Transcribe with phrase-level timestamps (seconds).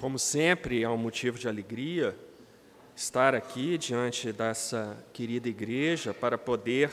[0.00, 2.16] Como sempre, é um motivo de alegria
[2.96, 6.90] estar aqui diante dessa querida igreja para poder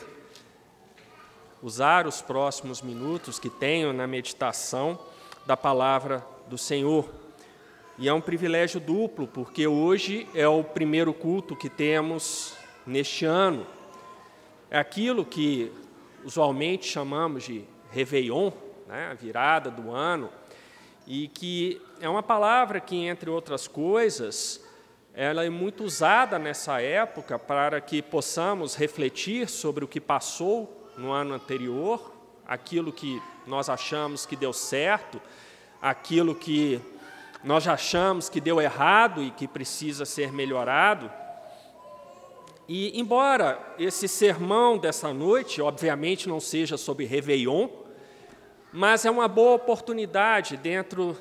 [1.62, 4.98] usar os próximos minutos que tenho na meditação
[5.46, 7.08] da palavra do Senhor.
[7.96, 13.66] E é um privilégio duplo, porque hoje é o primeiro culto que temos neste ano.
[14.70, 15.72] É aquilo que
[16.22, 18.52] usualmente chamamos de Réveillon,
[18.86, 20.28] né, a virada do ano,
[21.08, 24.62] e que é uma palavra que, entre outras coisas,
[25.14, 31.10] ela é muito usada nessa época para que possamos refletir sobre o que passou no
[31.10, 32.12] ano anterior,
[32.46, 35.18] aquilo que nós achamos que deu certo,
[35.80, 36.78] aquilo que
[37.42, 41.10] nós achamos que deu errado e que precisa ser melhorado.
[42.68, 47.87] E, embora esse sermão dessa noite, obviamente, não seja sobre Réveillon,
[48.72, 51.16] mas é uma boa oportunidade, dentro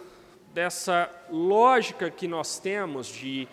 [0.54, 3.48] dessa lógica que nós temos de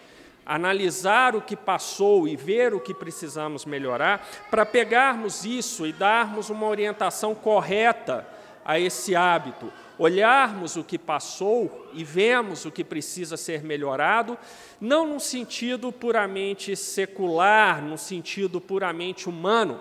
[0.45, 6.51] analisar o que passou e ver o que precisamos melhorar, para pegarmos isso e darmos
[6.51, 8.27] uma orientação correta
[8.65, 14.37] a esse hábito, olharmos o que passou e vemos o que precisa ser melhorado,
[14.81, 19.81] não num sentido puramente secular, num sentido puramente humano,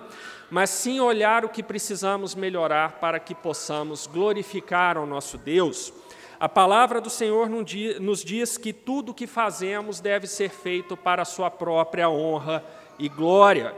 [0.54, 5.92] mas sim olhar o que precisamos melhorar para que possamos glorificar ao nosso Deus.
[6.40, 11.23] A palavra do Senhor nos diz que tudo o que fazemos deve ser feito para
[11.23, 12.64] a sua própria honra
[13.00, 13.76] e glória.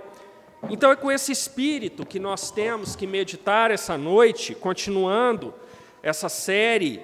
[0.70, 5.54] Então é com esse espírito que nós temos que meditar essa noite, continuando
[6.04, 7.02] essa série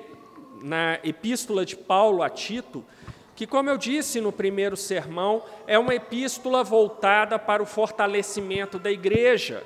[0.62, 2.84] na Epístola de Paulo a Tito,
[3.42, 8.92] que, como eu disse no primeiro sermão, é uma epístola voltada para o fortalecimento da
[8.92, 9.64] igreja.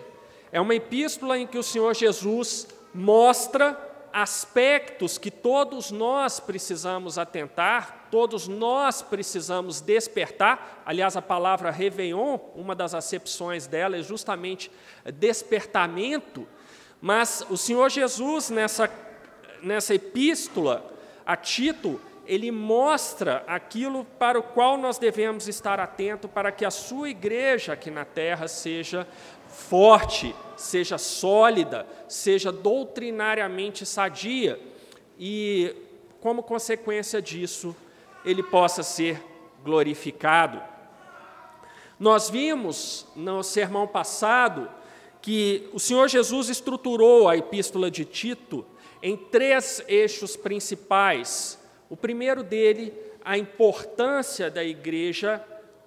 [0.49, 3.77] É uma epístola em que o Senhor Jesus mostra
[4.13, 10.81] aspectos que todos nós precisamos atentar, todos nós precisamos despertar.
[10.85, 14.71] Aliás, a palavra réveillon, uma das acepções dela é justamente
[15.15, 16.47] despertamento.
[17.01, 18.89] Mas o Senhor Jesus, nessa,
[19.61, 20.93] nessa epístola
[21.25, 26.71] a Tito, ele mostra aquilo para o qual nós devemos estar atento para que a
[26.71, 29.07] sua igreja aqui na terra seja
[29.47, 34.59] forte, seja sólida, seja doutrinariamente sadia
[35.17, 35.75] e,
[36.19, 37.75] como consequência disso,
[38.25, 39.21] ele possa ser
[39.63, 40.61] glorificado.
[41.99, 44.69] Nós vimos no sermão passado
[45.21, 48.65] que o Senhor Jesus estruturou a epístola de Tito
[49.01, 51.57] em três eixos principais
[51.95, 55.41] o primeiro dele, a importância da igreja,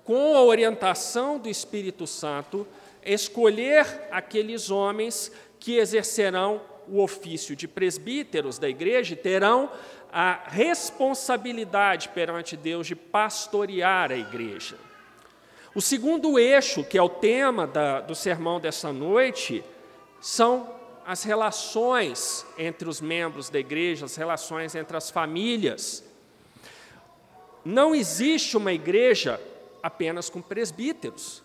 [0.04, 2.66] com a orientação do Espírito Santo,
[3.04, 5.30] escolher aqueles homens
[5.60, 9.70] que exercerão o ofício de presbíteros da igreja e terão
[10.10, 14.76] a responsabilidade perante Deus de pastorear a igreja.
[15.74, 19.62] O segundo eixo, que é o tema da, do sermão dessa noite,
[20.22, 20.77] são
[21.08, 26.04] as relações entre os membros da igreja, as relações entre as famílias.
[27.64, 29.40] Não existe uma igreja
[29.82, 31.42] apenas com presbíteros.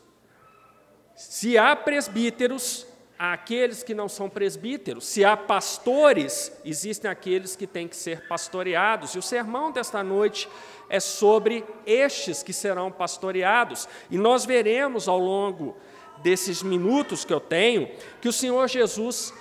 [1.15, 2.85] Se há presbíteros,
[3.17, 5.05] há aqueles que não são presbíteros.
[5.05, 9.15] Se há pastores, existem aqueles que têm que ser pastoreados.
[9.15, 10.49] E o sermão desta noite
[10.89, 13.87] é sobre estes que serão pastoreados.
[14.11, 15.73] E nós veremos ao longo
[16.17, 19.33] desses minutos que eu tenho que o Senhor Jesus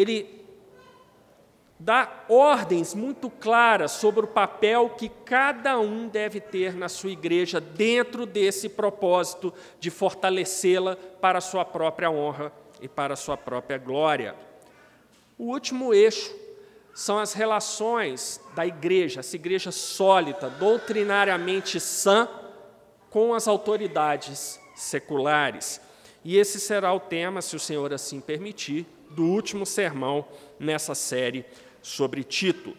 [0.00, 0.38] ele
[1.78, 7.60] dá ordens muito claras sobre o papel que cada um deve ter na sua igreja
[7.60, 13.78] dentro desse propósito de fortalecê-la para a sua própria honra e para a sua própria
[13.78, 14.34] glória.
[15.36, 16.34] O último eixo
[16.94, 22.28] são as relações da igreja, essa igreja sólida, doutrinariamente sã,
[23.08, 25.80] com as autoridades seculares.
[26.24, 30.24] E esse será o tema, se o Senhor assim permitir, do último sermão
[30.58, 31.44] nessa série
[31.82, 32.76] sobre Tito.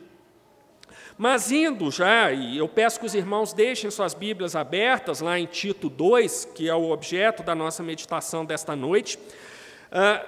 [1.18, 5.46] Mas indo já, e eu peço que os irmãos deixem suas Bíblias abertas lá em
[5.46, 9.20] Tito 2, que é o objeto da nossa meditação desta noite.
[9.92, 10.26] Uh,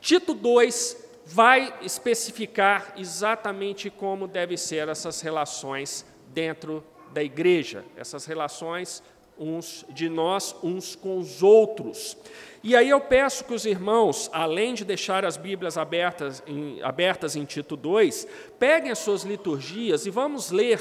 [0.00, 0.96] Tito 2
[1.26, 9.02] vai especificar exatamente como devem ser essas relações dentro da igreja, essas relações
[9.40, 12.16] uns de nós uns com os outros.
[12.62, 17.34] E aí eu peço que os irmãos, além de deixar as Bíblias abertas em, abertas
[17.34, 18.28] em Tito 2,
[18.58, 20.78] peguem as suas liturgias e vamos ler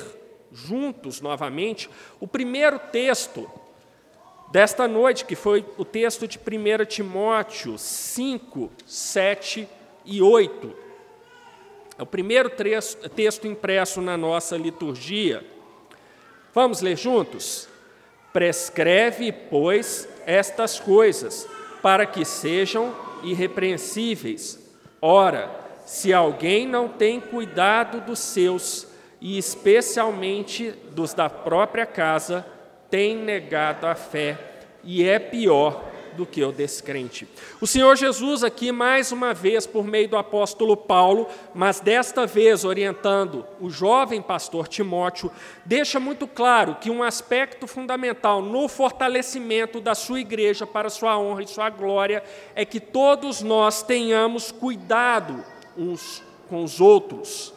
[0.52, 1.90] juntos novamente
[2.20, 3.50] o primeiro texto
[4.52, 9.70] desta noite, que foi o texto de 1 Timóteo 5, 7
[10.04, 10.76] e 8.
[11.98, 15.46] É o primeiro texto impresso na nossa liturgia.
[16.54, 17.69] Vamos ler juntos?
[18.32, 21.48] Prescreve, pois, estas coisas,
[21.82, 24.60] para que sejam irrepreensíveis.
[25.02, 25.50] Ora,
[25.86, 28.88] se alguém não tem cuidado dos seus,
[29.20, 32.46] e especialmente dos da própria casa,
[32.90, 34.38] tem negado a fé,
[34.84, 35.89] e é pior
[36.20, 37.26] do que o descrente.
[37.62, 42.66] O Senhor Jesus, aqui mais uma vez, por meio do apóstolo Paulo, mas desta vez
[42.66, 45.32] orientando o jovem pastor Timóteo,
[45.64, 51.44] deixa muito claro que um aspecto fundamental no fortalecimento da sua igreja para sua honra
[51.44, 52.22] e sua glória
[52.54, 55.42] é que todos nós tenhamos cuidado
[55.78, 57.54] uns com os outros.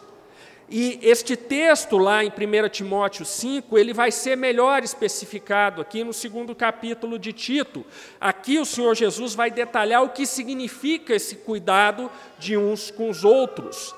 [0.69, 6.13] E este texto lá em 1 Timóteo 5, ele vai ser melhor especificado aqui no
[6.13, 7.85] segundo capítulo de Tito.
[8.21, 13.25] Aqui o Senhor Jesus vai detalhar o que significa esse cuidado de uns com os
[13.25, 13.95] outros,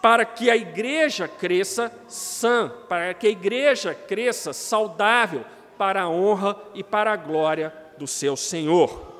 [0.00, 5.44] para que a igreja cresça sã, para que a igreja cresça saudável,
[5.76, 9.15] para a honra e para a glória do seu Senhor.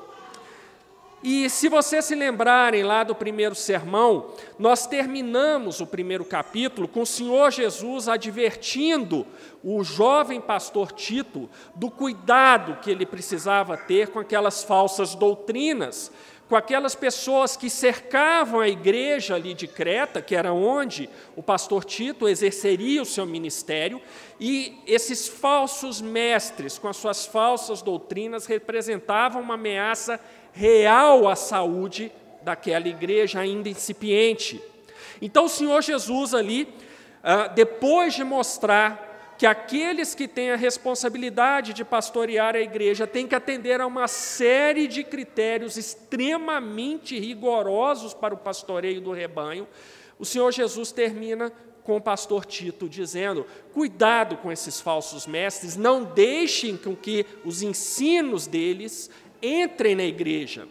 [1.29, 7.01] E se vocês se lembrarem lá do primeiro sermão, nós terminamos o primeiro capítulo com
[7.01, 9.27] o Senhor Jesus advertindo
[9.61, 16.13] o jovem pastor Tito do cuidado que ele precisava ter com aquelas falsas doutrinas,
[16.47, 21.83] com aquelas pessoas que cercavam a igreja ali de Creta, que era onde o pastor
[21.83, 24.01] Tito exerceria o seu ministério,
[24.39, 30.19] e esses falsos mestres, com as suas falsas doutrinas, representavam uma ameaça
[30.53, 32.11] real à saúde
[32.41, 34.61] daquela igreja ainda incipiente.
[35.21, 36.73] Então, o Senhor Jesus, ali,
[37.23, 39.06] ah, depois de mostrar
[39.37, 44.07] que aqueles que têm a responsabilidade de pastorear a igreja têm que atender a uma
[44.07, 49.67] série de critérios extremamente rigorosos para o pastoreio do rebanho,
[50.17, 51.51] o Senhor Jesus termina
[51.83, 57.61] com o pastor Tito dizendo: cuidado com esses falsos mestres, não deixem com que os
[57.61, 59.09] ensinos deles
[59.41, 60.67] entrem na igreja.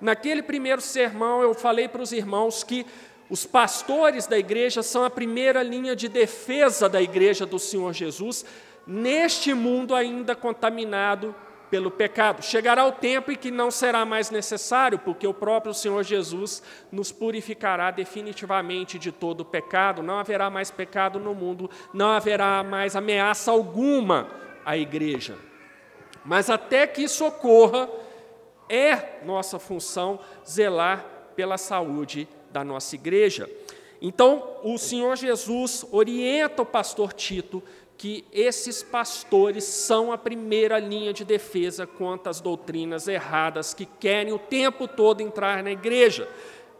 [0.00, 2.84] Naquele primeiro sermão, eu falei para os irmãos que
[3.32, 8.44] os pastores da igreja são a primeira linha de defesa da igreja do Senhor Jesus,
[8.86, 11.34] neste mundo ainda contaminado
[11.70, 12.42] pelo pecado.
[12.42, 16.62] Chegará o tempo em que não será mais necessário, porque o próprio Senhor Jesus
[16.92, 22.62] nos purificará definitivamente de todo o pecado, não haverá mais pecado no mundo, não haverá
[22.62, 24.28] mais ameaça alguma
[24.62, 25.38] à igreja.
[26.22, 27.88] Mas até que isso ocorra,
[28.68, 31.02] é nossa função zelar
[31.34, 33.48] pela saúde da nossa igreja.
[34.00, 37.62] Então, o Senhor Jesus orienta o pastor Tito
[37.96, 44.32] que esses pastores são a primeira linha de defesa contra as doutrinas erradas que querem
[44.32, 46.28] o tempo todo entrar na igreja.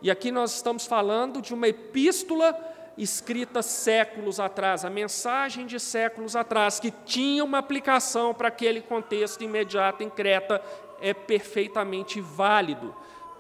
[0.01, 2.59] E aqui nós estamos falando de uma epístola
[2.99, 9.45] escrita séculos atrás, a mensagem de séculos atrás, que tinha uma aplicação para aquele contexto
[9.45, 10.61] imediato em Creta,
[11.01, 12.93] é perfeitamente válido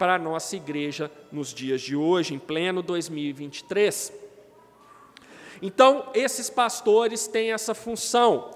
[0.03, 4.13] para a nossa igreja nos dias de hoje, em pleno 2023.
[5.63, 8.51] Então, esses pastores têm essa função.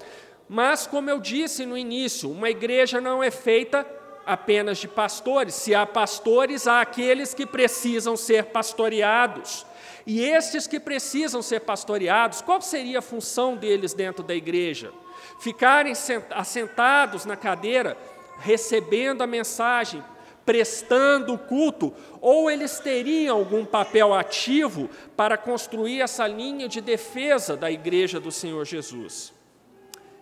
[0.49, 3.87] Mas, como eu disse no início, uma igreja não é feita
[4.25, 5.55] apenas de pastores.
[5.55, 9.65] Se há pastores, há aqueles que precisam ser pastoreados.
[10.05, 14.91] E estes que precisam ser pastoreados, qual seria a função deles dentro da igreja?
[15.39, 15.93] Ficarem
[16.31, 17.97] assentados na cadeira,
[18.37, 20.03] recebendo a mensagem,
[20.47, 27.69] prestando culto, ou eles teriam algum papel ativo para construir essa linha de defesa da
[27.69, 29.33] igreja do Senhor Jesus?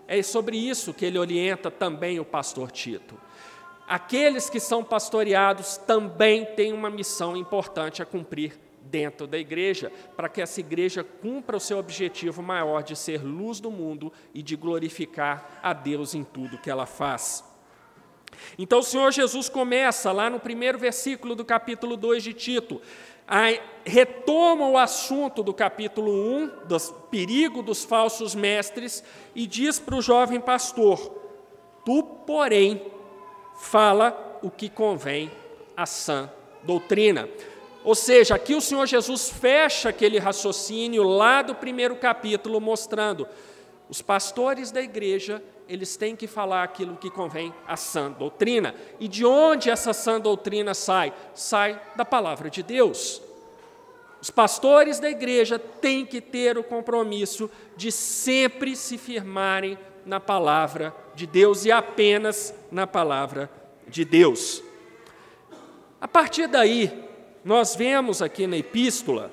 [0.08, 3.16] É sobre isso que ele orienta também o pastor Tito.
[3.88, 10.28] Aqueles que são pastoreados também têm uma missão importante a cumprir dentro da igreja, para
[10.28, 14.56] que essa igreja cumpra o seu objetivo maior de ser luz do mundo e de
[14.56, 17.44] glorificar a Deus em tudo que ela faz.
[18.58, 22.82] Então o Senhor Jesus começa lá no primeiro versículo do capítulo 2 de Tito,
[23.28, 23.48] a,
[23.84, 30.02] retoma o assunto do capítulo 1, do perigo dos falsos mestres, e diz para o
[30.02, 31.00] jovem pastor:
[31.84, 32.82] Tu, porém,
[33.56, 35.32] fala o que convém
[35.76, 36.30] à sã
[36.64, 37.30] doutrina.
[37.84, 43.28] Ou seja, aqui o Senhor Jesus fecha aquele raciocínio lá do primeiro capítulo, mostrando
[43.88, 48.76] os pastores da igreja, eles têm que falar aquilo que convém à sã doutrina.
[49.00, 51.14] E de onde essa sã doutrina sai?
[51.34, 53.22] Sai da palavra de Deus.
[54.22, 60.96] Os pastores da igreja têm que ter o compromisso de sempre se firmarem na palavra
[61.14, 63.50] de Deus e apenas na palavra
[63.88, 64.64] de Deus.
[66.00, 67.04] A partir daí,
[67.44, 69.32] nós vemos aqui na epístola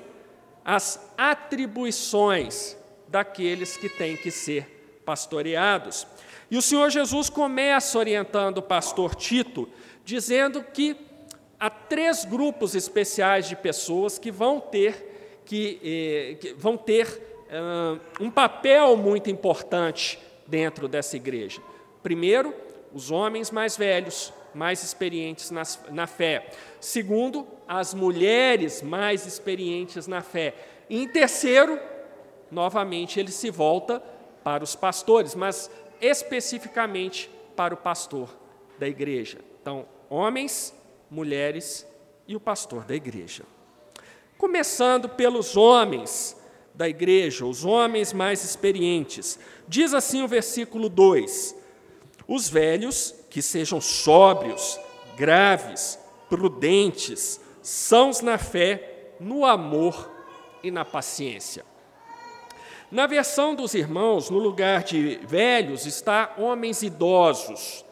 [0.65, 4.72] as atribuições daqueles que têm que ser
[5.05, 6.07] pastoreados.
[6.49, 9.69] E o Senhor Jesus começa orientando o pastor Tito,
[10.05, 10.95] dizendo que
[11.59, 17.99] há três grupos especiais de pessoas que vão ter, que, eh, que vão ter uh,
[18.19, 21.61] um papel muito importante dentro dessa igreja.
[22.01, 22.53] Primeiro,
[22.93, 26.49] os homens mais velhos, mais experientes na, na fé.
[26.79, 30.53] Segundo, as mulheres mais experientes na fé.
[30.89, 31.79] E em terceiro,
[32.51, 34.03] novamente, ele se volta
[34.43, 35.69] para os pastores, mas
[36.01, 38.29] especificamente para o pastor
[38.77, 39.39] da igreja.
[39.61, 40.75] Então, homens,
[41.09, 41.87] mulheres
[42.27, 43.43] e o pastor da igreja.
[44.37, 46.35] Começando pelos homens
[46.73, 49.39] da igreja, os homens mais experientes.
[49.67, 51.55] Diz assim o versículo 2:
[52.27, 54.79] Os velhos que sejam sóbrios,
[55.15, 60.11] graves, prudentes, sãos na fé, no amor
[60.61, 61.63] e na paciência.
[62.93, 67.83] Na versão dos irmãos, no lugar de velhos, está homens idosos,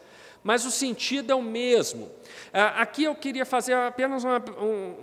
[0.44, 2.08] mas o sentido é o mesmo.
[2.52, 4.40] Ah, aqui eu queria fazer apenas uma,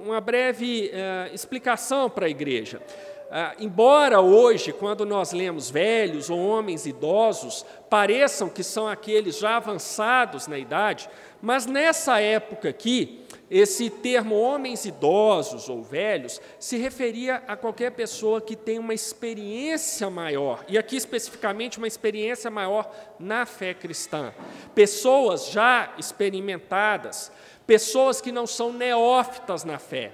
[0.02, 2.82] uma breve uh, explicação para a igreja.
[3.30, 9.58] Uh, embora hoje, quando nós lemos velhos ou homens idosos, pareçam que são aqueles já
[9.58, 11.10] avançados na idade,
[11.42, 18.40] mas nessa época aqui, esse termo homens idosos ou velhos se referia a qualquer pessoa
[18.40, 24.34] que tem uma experiência maior, e aqui especificamente uma experiência maior na fé cristã.
[24.76, 27.32] Pessoas já experimentadas,
[27.66, 30.14] pessoas que não são neófitas na fé.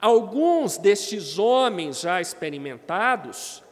[0.00, 3.62] Alguns destes homens já experimentados,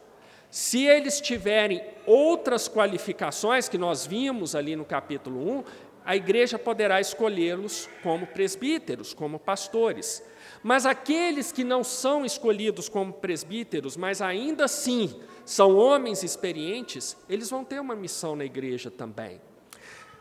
[0.49, 5.63] se eles tiverem outras qualificações que nós vimos ali no capítulo 1,
[6.05, 10.23] a igreja poderá escolhê-los como presbíteros, como pastores.
[10.63, 17.49] Mas aqueles que não são escolhidos como presbíteros, mas ainda assim são homens experientes, eles
[17.49, 19.41] vão ter uma missão na igreja também.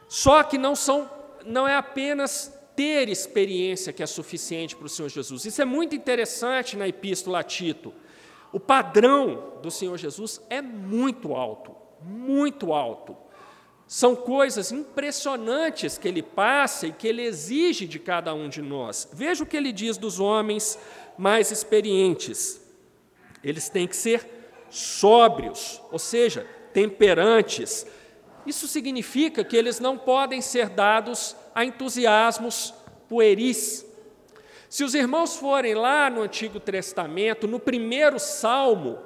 [0.08, 1.10] Só que não são,
[1.44, 5.44] não é apenas ter experiência que é suficiente para o Senhor Jesus.
[5.44, 7.92] Isso é muito interessante na epístola a Tito.
[8.52, 13.16] O padrão do Senhor Jesus é muito alto, muito alto.
[13.92, 19.08] São coisas impressionantes que ele passa e que ele exige de cada um de nós.
[19.12, 20.78] Veja o que ele diz dos homens
[21.18, 22.64] mais experientes.
[23.42, 24.24] Eles têm que ser
[24.70, 27.84] sóbrios, ou seja, temperantes.
[28.46, 32.72] Isso significa que eles não podem ser dados a entusiasmos
[33.08, 33.84] pueris.
[34.68, 39.00] Se os irmãos forem lá no Antigo Testamento, no primeiro salmo,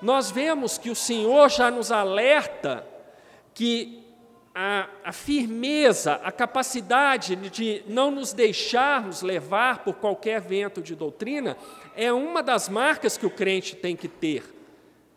[0.00, 2.93] nós vemos que o Senhor já nos alerta
[3.54, 4.04] que
[4.54, 11.56] a, a, firmeza, a capacidade de não nos deixarmos levar por qualquer vento de doutrina
[11.96, 14.54] é uma das marcas que o crente tem que ter.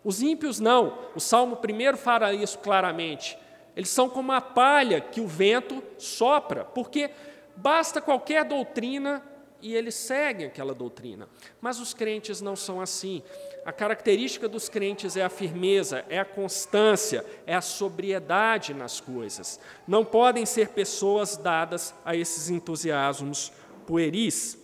[0.04, 0.98] Os ímpios não.
[1.16, 3.38] O Salmo primeiro fala isso claramente.
[3.76, 7.12] Eles são como a palha que o vento sopra, porque
[7.56, 9.22] basta qualquer doutrina
[9.62, 11.28] e eles seguem aquela doutrina.
[11.60, 13.24] Mas os crentes não são assim.
[13.66, 19.60] A característica dos crentes é a firmeza, é a constância, é a sobriedade nas coisas.
[19.88, 23.52] Não podem ser pessoas dadas a esses entusiasmos
[23.86, 24.58] pueris.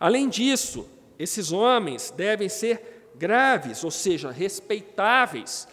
[0.00, 5.66] Além disso, esses homens devem ser graves, ou seja, respeitáveis,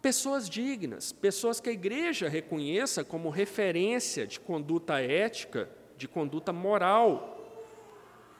[0.00, 7.34] pessoas dignas, pessoas que a igreja reconheça como referência de conduta ética, de conduta moral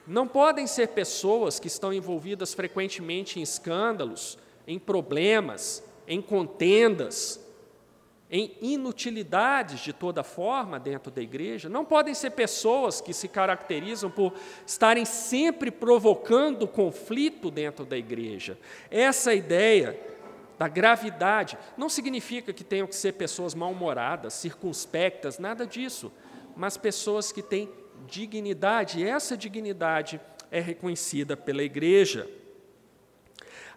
[0.07, 7.39] não podem ser pessoas que estão envolvidas frequentemente em escândalos, em problemas, em contendas,
[8.31, 11.69] em inutilidades de toda forma dentro da igreja.
[11.69, 14.33] Não podem ser pessoas que se caracterizam por
[14.65, 18.57] estarem sempre provocando conflito dentro da igreja.
[18.89, 19.99] Essa ideia
[20.57, 26.11] da gravidade não significa que tenham que ser pessoas mal-humoradas, circunspectas, nada disso,
[26.59, 27.71] mas pessoas que têm
[28.05, 30.19] dignidade, e essa dignidade
[30.51, 32.29] é reconhecida pela igreja.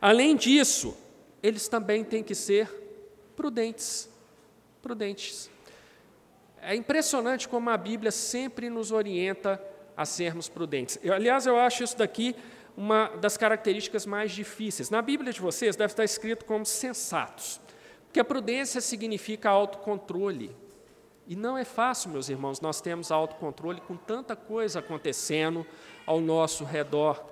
[0.00, 0.96] Além disso,
[1.40, 2.68] eles também têm que ser
[3.36, 4.10] prudentes.
[4.82, 5.48] Prudentes.
[6.60, 9.62] É impressionante como a Bíblia sempre nos orienta
[9.96, 10.98] a sermos prudentes.
[11.04, 12.34] Eu, aliás, eu acho isso daqui
[12.76, 14.90] uma das características mais difíceis.
[14.90, 17.60] Na Bíblia de vocês deve estar escrito como sensatos,
[18.06, 20.61] porque a prudência significa autocontrole.
[21.26, 25.66] E não é fácil, meus irmãos, nós temos autocontrole com tanta coisa acontecendo
[26.04, 27.24] ao nosso redor.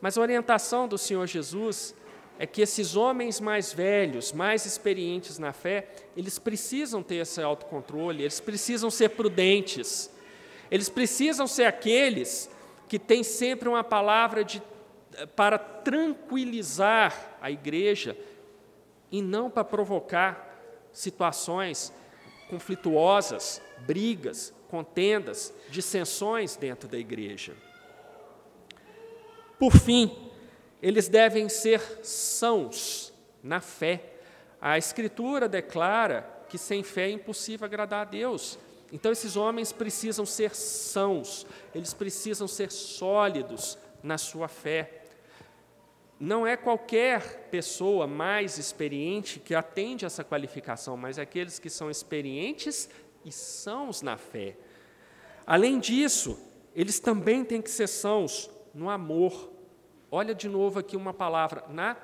[0.00, 1.94] Mas a orientação do Senhor Jesus
[2.38, 8.22] é que esses homens mais velhos, mais experientes na fé, eles precisam ter esse autocontrole,
[8.22, 10.10] eles precisam ser prudentes,
[10.70, 12.50] eles precisam ser aqueles
[12.88, 14.62] que têm sempre uma palavra de,
[15.34, 18.16] para tranquilizar a igreja
[19.10, 20.52] e não para provocar
[20.92, 21.92] situações
[22.48, 27.54] conflituosas, brigas, contendas, dissensões dentro da igreja.
[29.58, 30.16] Por fim,
[30.82, 34.14] eles devem ser sãos na fé.
[34.60, 38.58] A Escritura declara que sem fé é impossível agradar a Deus.
[38.92, 45.03] Então, esses homens precisam ser sãos, eles precisam ser sólidos na sua fé.
[46.18, 52.88] Não é qualquer pessoa mais experiente que atende essa qualificação, mas aqueles que são experientes
[53.24, 54.56] e sãos na fé.
[55.46, 56.38] Além disso,
[56.74, 59.52] eles também têm que ser sãos no amor.
[60.10, 61.96] Olha de novo aqui uma palavra, na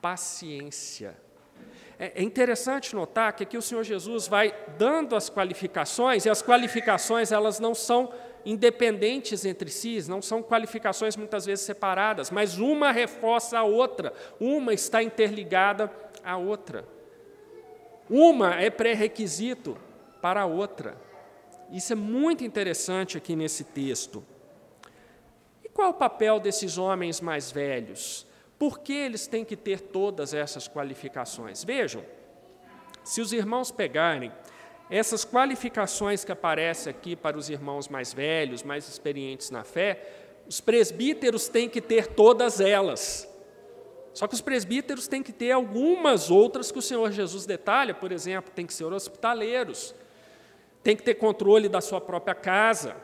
[0.00, 1.16] paciência.
[1.98, 6.42] É, é interessante notar que aqui o Senhor Jesus vai dando as qualificações, e as
[6.42, 8.12] qualificações elas não são
[8.44, 14.72] independentes entre si, não são qualificações muitas vezes separadas, mas uma reforça a outra, uma
[14.72, 15.90] está interligada
[16.24, 16.86] à outra.
[18.08, 19.76] Uma é pré-requisito
[20.20, 20.96] para a outra.
[21.70, 24.24] Isso é muito interessante aqui nesse texto.
[25.64, 28.26] E qual o papel desses homens mais velhos?
[28.58, 31.64] Por que eles têm que ter todas essas qualificações?
[31.64, 32.04] Vejam,
[33.02, 34.30] se os irmãos pegarem
[34.92, 40.06] essas qualificações que aparecem aqui para os irmãos mais velhos, mais experientes na fé,
[40.46, 43.26] os presbíteros têm que ter todas elas.
[44.12, 48.12] Só que os presbíteros têm que ter algumas outras que o Senhor Jesus detalha, por
[48.12, 49.94] exemplo, tem que ser hospitaleiros,
[50.82, 52.94] tem que ter controle da sua própria casa.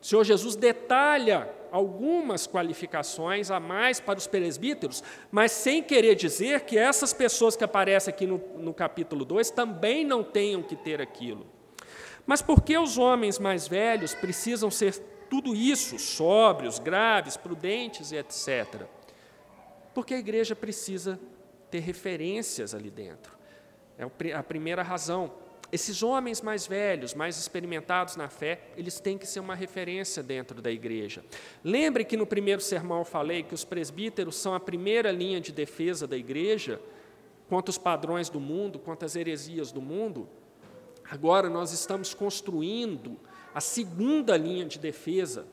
[0.00, 6.62] O Senhor Jesus detalha algumas qualificações a mais para os presbíteros, mas sem querer dizer
[6.62, 11.02] que essas pessoas que aparecem aqui no, no capítulo 2 também não tenham que ter
[11.02, 11.46] aquilo.
[12.24, 18.16] Mas por que os homens mais velhos precisam ser tudo isso, sóbrios, graves, prudentes e
[18.16, 18.86] etc?
[19.94, 21.20] Porque a igreja precisa
[21.70, 23.36] ter referências ali dentro.
[23.98, 25.32] É a primeira razão
[25.72, 30.62] esses homens mais velhos, mais experimentados na fé, eles têm que ser uma referência dentro
[30.62, 31.24] da igreja.
[31.64, 35.52] Lembre que no primeiro sermão eu falei que os presbíteros são a primeira linha de
[35.52, 36.80] defesa da igreja
[37.48, 40.28] contra os padrões do mundo, contra as heresias do mundo.
[41.10, 43.18] Agora nós estamos construindo
[43.54, 45.46] a segunda linha de defesa.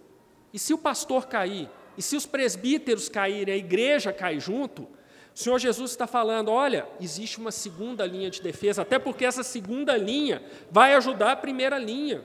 [0.52, 4.88] E se o pastor cair, e se os presbíteros caírem, a igreja cai junto,
[5.36, 9.44] o Senhor Jesus está falando: olha, existe uma segunda linha de defesa, até porque essa
[9.44, 12.24] segunda linha vai ajudar a primeira linha.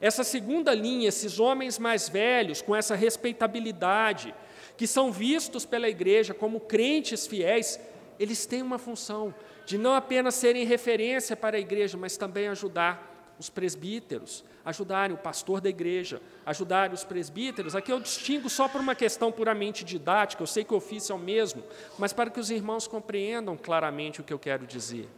[0.00, 4.34] Essa segunda linha, esses homens mais velhos, com essa respeitabilidade,
[4.76, 7.78] que são vistos pela igreja como crentes fiéis,
[8.18, 9.32] eles têm uma função
[9.64, 15.18] de não apenas serem referência para a igreja, mas também ajudar os presbíteros, ajudarem o
[15.18, 17.74] pastor da igreja, ajudarem os presbíteros.
[17.74, 21.16] Aqui eu distingo só por uma questão puramente didática, eu sei que o ofício é
[21.16, 21.62] o mesmo,
[21.98, 25.08] mas para que os irmãos compreendam claramente o que eu quero dizer.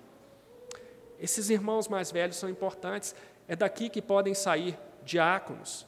[1.18, 3.14] Esses irmãos mais velhos são importantes,
[3.48, 5.87] é daqui que podem sair diáconos,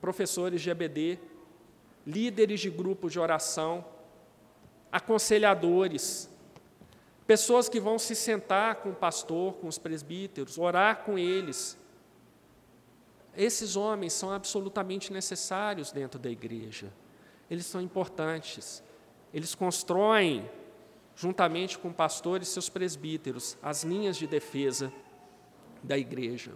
[0.00, 1.18] professores de EBD,
[2.06, 3.84] líderes de grupos de oração,
[4.90, 6.28] aconselhadores,
[7.28, 11.76] pessoas que vão se sentar com o pastor, com os presbíteros, orar com eles,
[13.36, 16.90] esses homens são absolutamente necessários dentro da igreja.
[17.50, 18.82] Eles são importantes.
[19.32, 20.50] Eles constroem,
[21.14, 24.90] juntamente com pastores e seus presbíteros, as linhas de defesa
[25.82, 26.52] da igreja.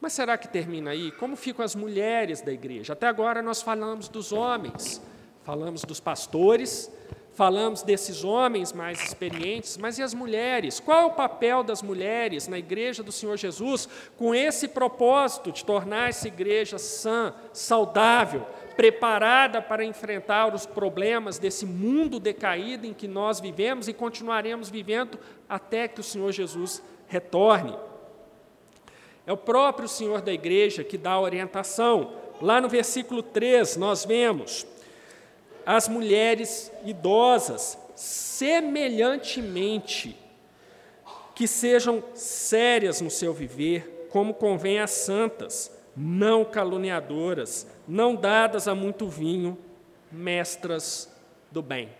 [0.00, 1.12] Mas será que termina aí?
[1.12, 2.92] Como ficam as mulheres da igreja?
[2.92, 5.00] Até agora nós falamos dos homens,
[5.44, 6.90] falamos dos pastores,
[7.36, 10.80] falamos desses homens mais experientes, mas e as mulheres?
[10.80, 15.62] Qual é o papel das mulheres na igreja do Senhor Jesus com esse propósito de
[15.62, 23.06] tornar essa igreja sã, saudável, preparada para enfrentar os problemas desse mundo decaído em que
[23.06, 27.76] nós vivemos e continuaremos vivendo até que o Senhor Jesus retorne?
[29.26, 32.14] É o próprio Senhor da igreja que dá a orientação.
[32.40, 34.66] Lá no versículo 3, nós vemos
[35.66, 40.16] as mulheres idosas, semelhantemente,
[41.34, 48.76] que sejam sérias no seu viver, como convém às santas, não caluniadoras, não dadas a
[48.76, 49.58] muito vinho,
[50.10, 51.12] mestras
[51.50, 51.90] do bem.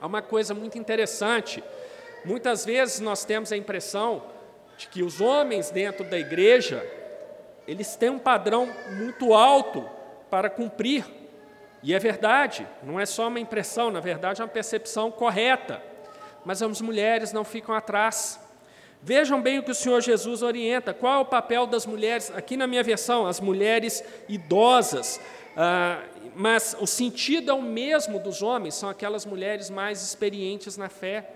[0.00, 1.62] Há uma coisa muito interessante.
[2.24, 4.24] Muitas vezes nós temos a impressão
[4.76, 6.84] de que os homens dentro da igreja,
[7.68, 9.88] eles têm um padrão muito alto
[10.28, 11.04] para cumprir
[11.82, 15.82] e é verdade, não é só uma impressão, na verdade é uma percepção correta.
[16.44, 18.40] Mas as mulheres não ficam atrás.
[19.02, 20.94] Vejam bem o que o Senhor Jesus orienta.
[20.94, 22.32] Qual é o papel das mulheres?
[22.34, 25.20] Aqui na minha versão, as mulheres idosas.
[25.56, 26.02] ah,
[26.36, 31.30] mas o sentido é o mesmo dos homens, são aquelas mulheres mais experientes na fé,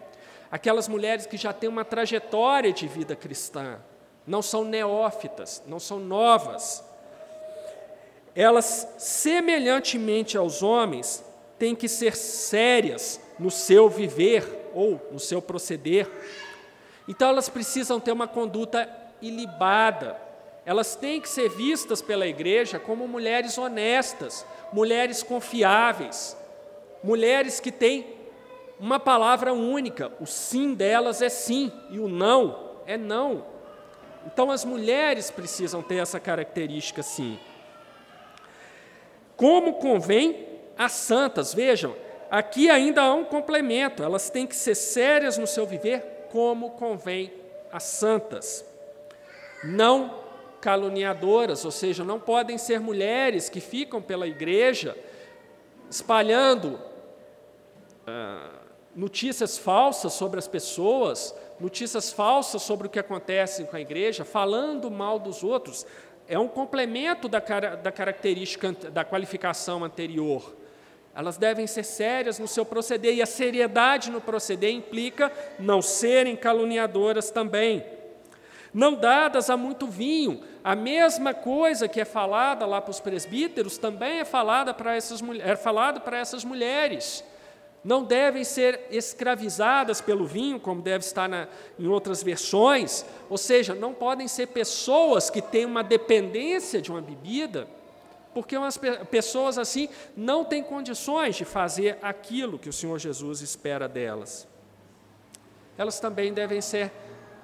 [0.51, 3.79] aquelas mulheres que já têm uma trajetória de vida cristã,
[4.27, 6.85] não são neófitas, não são novas.
[8.35, 11.25] Elas, semelhantemente aos homens,
[11.59, 16.09] têm que ser sérias no seu viver ou no seu proceder.
[17.09, 18.89] Então, elas precisam ter uma conduta
[19.21, 20.17] ilibada,
[20.65, 26.37] elas têm que ser vistas pela igreja como mulheres honestas, mulheres confiáveis,
[27.03, 28.07] mulheres que têm
[28.79, 30.13] uma palavra única.
[30.21, 33.45] O sim delas é sim e o não é não.
[34.27, 37.39] Então as mulheres precisam ter essa característica sim.
[39.41, 41.97] Como convém às santas, vejam,
[42.31, 47.33] aqui ainda há um complemento, elas têm que ser sérias no seu viver, como convém
[47.73, 48.63] às santas.
[49.65, 50.15] Não
[50.61, 54.95] caluniadoras, ou seja, não podem ser mulheres que ficam pela igreja
[55.89, 56.79] espalhando
[58.07, 58.51] ah,
[58.95, 64.91] notícias falsas sobre as pessoas, notícias falsas sobre o que acontece com a igreja, falando
[64.91, 65.87] mal dos outros.
[66.31, 70.57] É um complemento da, da característica, da qualificação anterior.
[71.15, 76.37] Elas devem ser sérias no seu proceder, e a seriedade no proceder implica não serem
[76.37, 77.85] caluniadoras também
[78.73, 80.43] não dadas a muito vinho.
[80.63, 85.21] A mesma coisa que é falada lá para os presbíteros também é falada para essas,
[85.41, 87.25] é falada para essas mulheres.
[87.83, 93.75] Não devem ser escravizadas pelo vinho, como deve estar na, em outras versões, ou seja,
[93.75, 97.67] não podem ser pessoas que têm uma dependência de uma bebida,
[98.35, 98.79] porque umas
[99.11, 104.47] pessoas assim não têm condições de fazer aquilo que o Senhor Jesus espera delas.
[105.77, 106.93] Elas também devem ser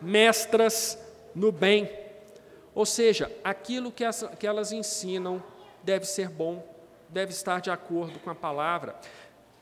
[0.01, 0.99] mestras
[1.35, 1.90] no bem.
[2.75, 5.42] Ou seja, aquilo que, as, que elas ensinam
[5.83, 6.62] deve ser bom,
[7.09, 8.96] deve estar de acordo com a palavra.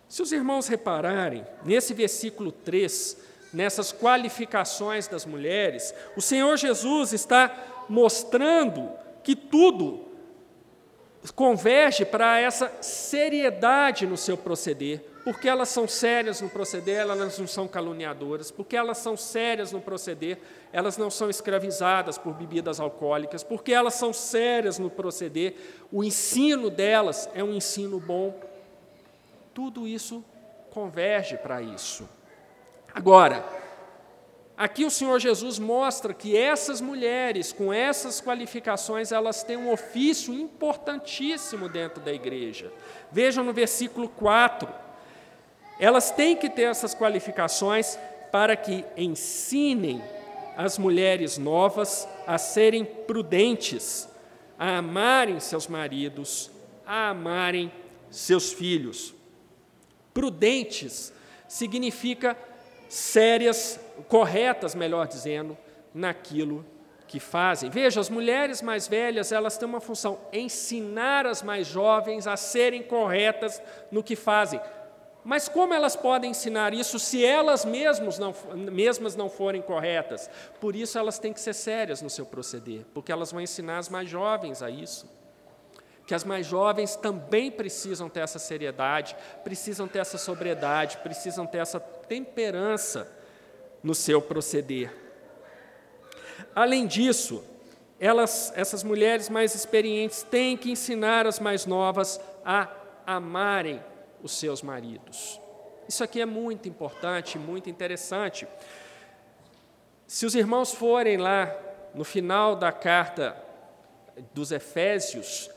[0.08, 3.16] Se os irmãos repararem, nesse versículo 3,
[3.52, 8.90] nessas qualificações das mulheres, o Senhor Jesus está mostrando
[9.22, 10.04] que tudo
[11.32, 17.46] converge para essa seriedade no seu proceder, porque elas são sérias no proceder, elas não
[17.46, 20.38] são caluniadoras, porque elas são sérias no proceder,
[20.70, 25.54] elas não são escravizadas por bebidas alcoólicas, porque elas são sérias no proceder,
[25.90, 28.38] o ensino delas é um ensino bom.
[29.54, 30.24] Tudo isso
[30.70, 32.08] converge para isso.
[32.92, 33.42] Agora,
[34.56, 40.34] aqui o Senhor Jesus mostra que essas mulheres, com essas qualificações, elas têm um ofício
[40.34, 42.72] importantíssimo dentro da igreja.
[43.10, 44.84] Vejam no versículo 4
[45.78, 47.98] elas têm que ter essas qualificações
[48.30, 50.02] para que ensinem
[50.56, 54.08] as mulheres novas a serem prudentes,
[54.58, 56.50] a amarem seus maridos,
[56.86, 57.72] a amarem
[58.10, 59.14] seus filhos.
[60.14, 61.12] Prudentes
[61.46, 62.36] significa
[62.88, 65.58] sérias, corretas, melhor dizendo,
[65.92, 66.64] naquilo
[67.06, 67.68] que fazem.
[67.68, 72.82] Veja, as mulheres mais velhas, elas têm uma função, ensinar as mais jovens a serem
[72.82, 74.60] corretas no que fazem,
[75.24, 80.28] mas como elas podem ensinar isso se elas mesmas não, mesmas não forem corretas?
[80.60, 83.88] Por isso elas têm que ser sérias no seu proceder, porque elas vão ensinar as
[83.88, 85.08] mais jovens a isso.
[86.06, 91.58] Que as mais jovens também precisam ter essa seriedade, precisam ter essa sobriedade, precisam ter
[91.58, 93.10] essa temperança
[93.82, 94.92] no seu proceder.
[96.54, 97.42] Além disso,
[97.98, 102.68] elas, essas mulheres mais experientes têm que ensinar as mais novas a
[103.06, 103.82] amarem
[104.22, 105.40] os seus maridos.
[105.88, 108.48] Isso aqui é muito importante, muito interessante.
[110.06, 111.54] Se os irmãos forem lá
[111.94, 113.36] no final da carta
[114.32, 115.50] dos Efésios,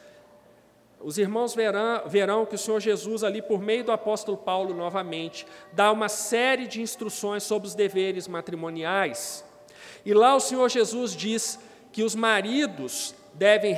[1.00, 5.46] os irmãos verão, verão, que o Senhor Jesus, ali por meio do apóstolo Paulo, novamente,
[5.72, 9.46] dá uma série de instruções sobre os deveres matrimoniais.
[10.06, 11.60] E lá o Senhor Jesus diz
[11.92, 13.76] que os maridos devem,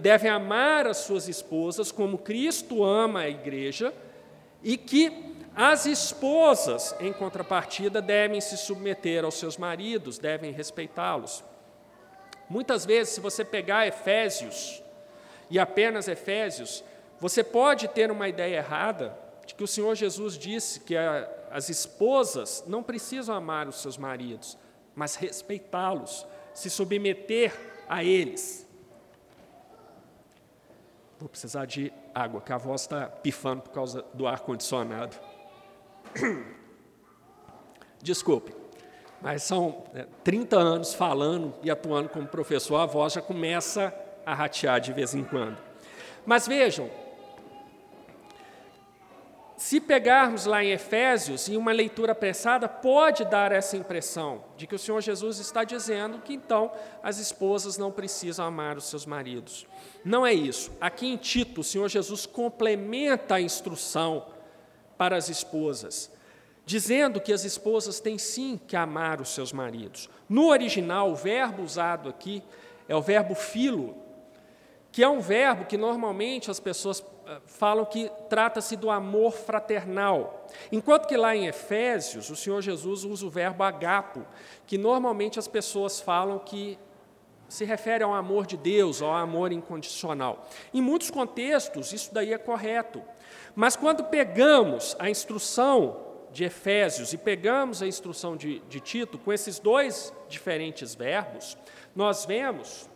[0.00, 3.92] devem amar as suas esposas como Cristo ama a igreja
[4.62, 11.42] e que as esposas, em contrapartida, devem se submeter aos seus maridos, devem respeitá-los.
[12.48, 14.82] Muitas vezes, se você pegar Efésios,
[15.50, 16.84] e apenas Efésios,
[17.20, 21.68] você pode ter uma ideia errada de que o Senhor Jesus disse que a, as
[21.68, 24.58] esposas não precisam amar os seus maridos,
[24.94, 27.54] mas respeitá-los, se submeter
[27.88, 28.66] a eles.
[31.18, 35.16] Vou precisar de água, que a voz está pifando por causa do ar-condicionado.
[38.02, 38.54] Desculpe,
[39.22, 39.84] mas são
[40.22, 43.94] 30 é, anos falando e atuando como professor, a voz já começa
[44.26, 45.56] a ratear de vez em quando.
[46.26, 46.90] Mas vejam,
[49.56, 54.74] Se pegarmos lá em Efésios, em uma leitura apressada, pode dar essa impressão de que
[54.74, 56.70] o Senhor Jesus está dizendo que então
[57.02, 59.66] as esposas não precisam amar os seus maridos.
[60.04, 60.70] Não é isso.
[60.78, 64.26] Aqui em Tito, o Senhor Jesus complementa a instrução
[64.98, 66.12] para as esposas,
[66.66, 70.10] dizendo que as esposas têm sim que amar os seus maridos.
[70.28, 72.42] No original, o verbo usado aqui
[72.86, 73.96] é o verbo filo,
[74.96, 80.48] que é um verbo que normalmente as pessoas eh, falam que trata-se do amor fraternal.
[80.72, 84.24] Enquanto que lá em Efésios, o Senhor Jesus usa o verbo agapo,
[84.66, 86.78] que normalmente as pessoas falam que
[87.46, 90.48] se refere ao amor de Deus, ao amor incondicional.
[90.72, 93.02] Em muitos contextos, isso daí é correto.
[93.54, 96.00] Mas quando pegamos a instrução
[96.32, 101.54] de Efésios e pegamos a instrução de, de Tito, com esses dois diferentes verbos,
[101.94, 102.88] nós vemos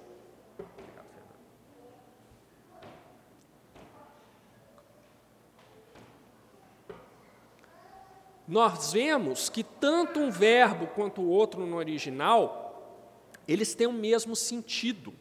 [8.51, 13.07] nós vemos que tanto um verbo quanto o outro no original,
[13.47, 15.15] eles têm o mesmo sentido.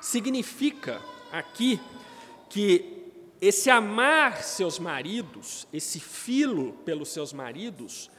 [0.00, 1.78] Significa aqui
[2.48, 3.10] que
[3.42, 8.10] esse amar seus maridos, esse filo pelos seus maridos,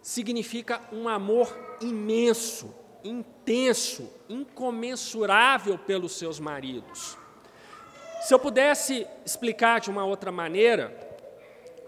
[0.00, 7.18] significa um amor imenso, intenso, incomensurável pelos seus maridos.
[8.22, 11.07] Se eu pudesse explicar de uma outra maneira,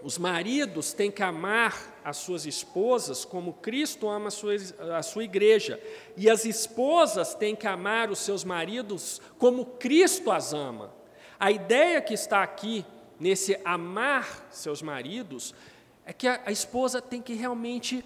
[0.03, 4.53] os maridos têm que amar as suas esposas como Cristo ama a sua,
[4.97, 5.79] a sua igreja.
[6.17, 10.93] E as esposas têm que amar os seus maridos como Cristo as ama.
[11.39, 12.85] A ideia que está aqui,
[13.19, 15.53] nesse amar seus maridos,
[16.05, 18.03] é que a, a esposa tem que realmente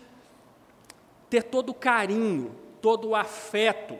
[1.29, 3.97] ter todo o carinho, todo o afeto,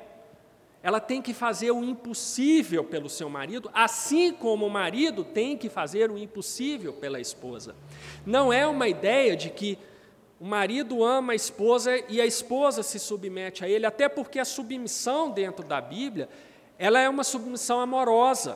[0.85, 5.67] ela tem que fazer o impossível pelo seu marido, assim como o marido tem que
[5.67, 7.75] fazer o impossível pela esposa.
[8.23, 9.79] Não é uma ideia de que
[10.39, 14.45] o marido ama a esposa e a esposa se submete a ele, até porque a
[14.45, 16.29] submissão dentro da Bíblia,
[16.77, 18.55] ela é uma submissão amorosa.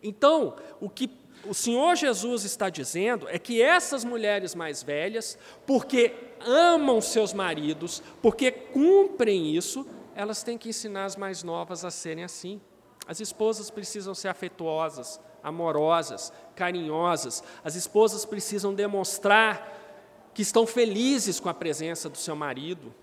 [0.00, 1.10] Então, o que
[1.44, 6.14] o Senhor Jesus está dizendo é que essas mulheres mais velhas, porque
[6.46, 9.84] amam seus maridos, porque cumprem isso,
[10.20, 12.60] elas têm que ensinar as mais novas a serem assim.
[13.06, 17.42] As esposas precisam ser afetuosas, amorosas, carinhosas.
[17.64, 22.94] As esposas precisam demonstrar que estão felizes com a presença do seu marido.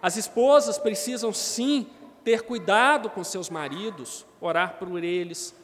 [0.00, 1.88] As esposas precisam sim
[2.22, 5.56] ter cuidado com seus maridos, orar por eles.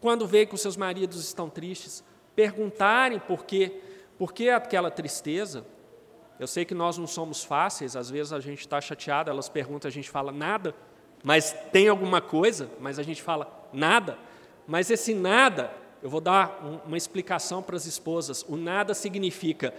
[0.00, 2.02] Quando vê que os seus maridos estão tristes,
[2.34, 3.78] perguntarem por quê,
[4.16, 5.66] por que aquela tristeza,
[6.38, 9.88] eu sei que nós não somos fáceis, às vezes a gente está chateado, elas perguntam,
[9.88, 10.74] a gente fala nada,
[11.24, 14.16] mas tem alguma coisa, mas a gente fala nada.
[14.66, 15.72] Mas esse nada,
[16.02, 18.44] eu vou dar uma explicação para as esposas.
[18.48, 19.74] O nada significa,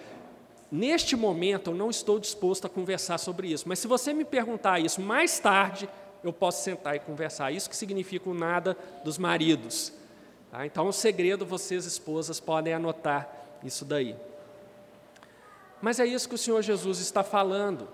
[0.70, 4.80] neste momento eu não estou disposto a conversar sobre isso, mas se você me perguntar
[4.80, 5.90] isso mais tarde,
[6.22, 7.52] eu posso sentar e conversar.
[7.52, 9.94] Isso que significa o nada dos maridos.
[10.52, 10.66] Tá?
[10.66, 13.30] Então, o segredo, vocês, esposas, podem anotar
[13.64, 14.16] isso daí.
[15.82, 17.88] Mas é isso que o Senhor Jesus está falando.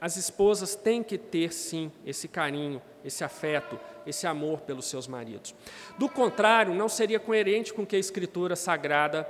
[0.00, 5.54] As esposas têm que ter, sim, esse carinho, esse afeto, esse amor pelos seus maridos.
[5.98, 9.28] Do contrário, não seria coerente com o que a Escritura Sagrada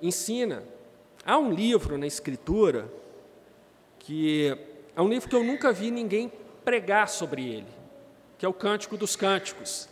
[0.00, 0.62] ensina.
[1.24, 2.90] Há um livro na Escritura
[3.98, 4.56] que
[4.94, 6.30] é um livro que eu nunca vi ninguém
[6.64, 7.66] pregar sobre ele,
[8.38, 9.88] que é o Cântico dos Cânticos.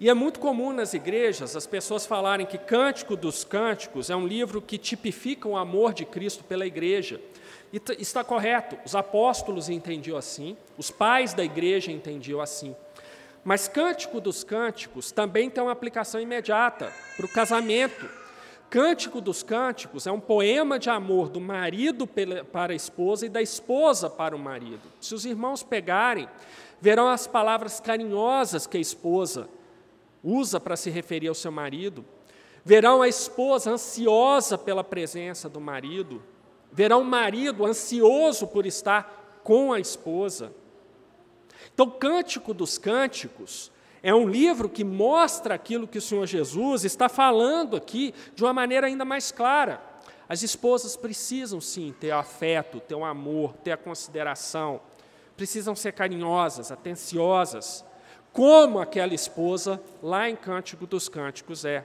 [0.00, 4.26] E é muito comum nas igrejas as pessoas falarem que Cântico dos Cânticos é um
[4.26, 7.20] livro que tipifica o amor de Cristo pela igreja.
[7.72, 12.74] E está correto, os apóstolos entendiam assim, os pais da igreja entendiam assim.
[13.44, 18.08] Mas Cântico dos Cânticos também tem uma aplicação imediata para o casamento.
[18.70, 22.08] Cântico dos Cânticos é um poema de amor do marido
[22.50, 24.82] para a esposa e da esposa para o marido.
[25.00, 26.28] Se os irmãos pegarem,
[26.80, 29.48] verão as palavras carinhosas que a esposa
[30.24, 32.04] usa para se referir ao seu marido.
[32.64, 36.22] Verão a esposa ansiosa pela presença do marido.
[36.72, 40.52] Verão o marido ansioso por estar com a esposa.
[41.72, 43.70] Então, Cântico dos Cânticos
[44.02, 48.52] é um livro que mostra aquilo que o Senhor Jesus está falando aqui de uma
[48.52, 49.82] maneira ainda mais clara.
[50.28, 54.80] As esposas precisam sim ter afeto, ter um amor, ter a consideração,
[55.36, 57.84] precisam ser carinhosas, atenciosas,
[58.34, 61.84] como aquela esposa lá em Cântico dos Cânticos é.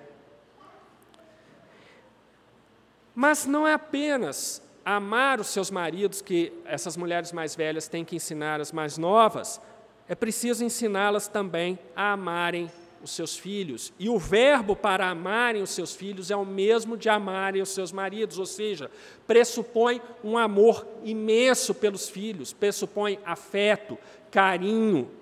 [3.14, 8.16] Mas não é apenas amar os seus maridos que essas mulheres mais velhas têm que
[8.16, 9.62] ensinar as mais novas,
[10.08, 12.72] é preciso ensiná-las também a amarem
[13.04, 13.94] os seus filhos.
[14.00, 17.92] E o verbo para amarem os seus filhos é o mesmo de amarem os seus
[17.92, 18.90] maridos, ou seja,
[19.28, 24.00] pressupõe um amor imenso pelos filhos, pressupõe afeto,
[24.32, 25.19] carinho,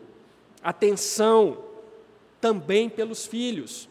[0.68, 1.58] atenção
[2.42, 3.88] também pelos filhos.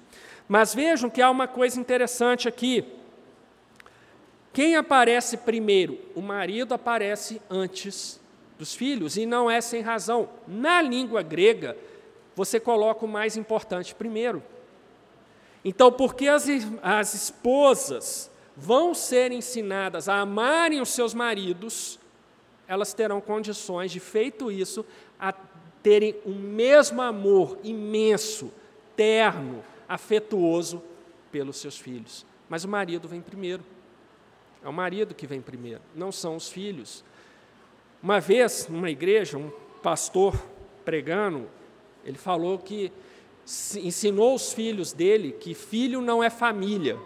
[0.47, 2.85] Mas vejam que há uma coisa interessante aqui.
[4.53, 5.99] Quem aparece primeiro?
[6.15, 8.21] O marido aparece antes
[8.59, 10.29] dos filhos, e não é sem razão.
[10.47, 11.77] Na língua grega,
[12.35, 14.43] você coloca o mais importante primeiro.
[15.65, 16.47] Então, porque as,
[16.83, 21.99] as esposas vão ser ensinadas a amarem os seus maridos,
[22.69, 24.85] elas terão condições de, feito isso,
[25.19, 25.33] a
[25.87, 28.53] terem o mesmo amor imenso,
[28.97, 30.83] terno, afetuoso
[31.31, 32.27] pelos seus filhos.
[32.49, 33.63] Mas o marido vem primeiro.
[34.65, 37.05] É o marido que vem primeiro, não são os filhos.
[38.03, 39.49] Uma vez, numa igreja, um
[39.81, 40.35] pastor
[40.85, 41.49] pregando,
[42.05, 42.91] ele falou que
[43.77, 46.99] ensinou os filhos dele que filho não é família.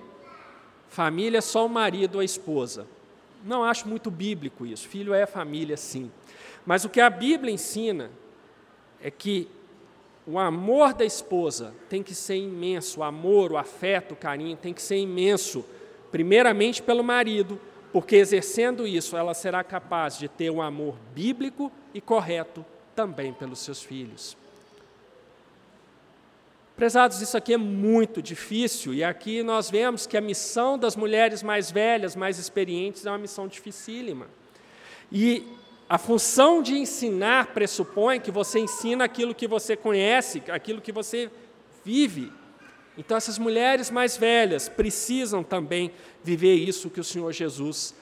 [0.89, 2.87] Família é só o marido ou a esposa.
[3.45, 4.89] Não acho muito bíblico isso.
[4.89, 6.11] Filho é família, sim.
[6.65, 8.11] Mas o que a Bíblia ensina
[9.03, 9.49] é que
[10.27, 14.73] o amor da esposa tem que ser imenso, o amor, o afeto, o carinho tem
[14.73, 15.65] que ser imenso,
[16.11, 17.61] primeiramente pelo marido,
[17.93, 23.59] porque exercendo isso ela será capaz de ter um amor bíblico e correto também pelos
[23.61, 24.37] seus filhos.
[26.77, 31.43] Prezados, isso aqui é muito difícil, e aqui nós vemos que a missão das mulheres
[31.43, 34.29] mais velhas, mais experientes, é uma missão dificílima.
[35.13, 35.47] E
[35.91, 41.29] a função de ensinar pressupõe que você ensina aquilo que você conhece, aquilo que você
[41.85, 42.33] vive.
[42.97, 45.91] Então, essas mulheres mais velhas precisam também
[46.23, 47.93] viver isso que o Senhor Jesus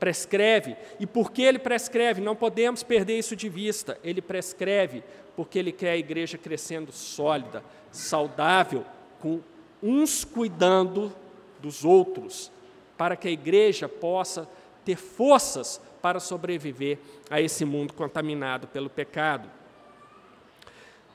[0.00, 0.74] prescreve.
[0.98, 2.22] E por que ele prescreve?
[2.22, 3.98] Não podemos perder isso de vista.
[4.02, 5.04] Ele prescreve
[5.36, 8.86] porque ele quer a igreja crescendo sólida, saudável,
[9.20, 9.40] com
[9.82, 11.12] uns cuidando
[11.60, 12.50] dos outros,
[12.96, 14.48] para que a igreja possa
[14.82, 16.98] ter forças para sobreviver
[17.30, 19.50] a esse mundo contaminado pelo pecado.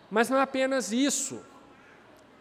[0.10, 1.45] Mas não é apenas isso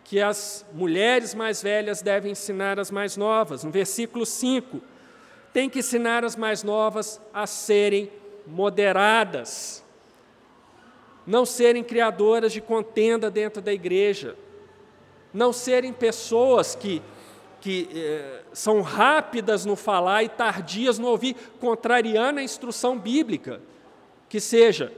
[0.02, 3.64] que as mulheres mais velhas devem ensinar as mais novas.
[3.64, 4.80] No versículo 5,
[5.52, 8.10] tem que ensinar as mais novas a serem
[8.46, 9.84] moderadas
[11.28, 14.34] não serem criadoras de contenda dentro da igreja,
[15.30, 17.02] não serem pessoas que,
[17.68, 23.60] que eh, são rápidas no falar e tardias no ouvir, contrariando a instrução bíblica,
[24.26, 24.90] que seja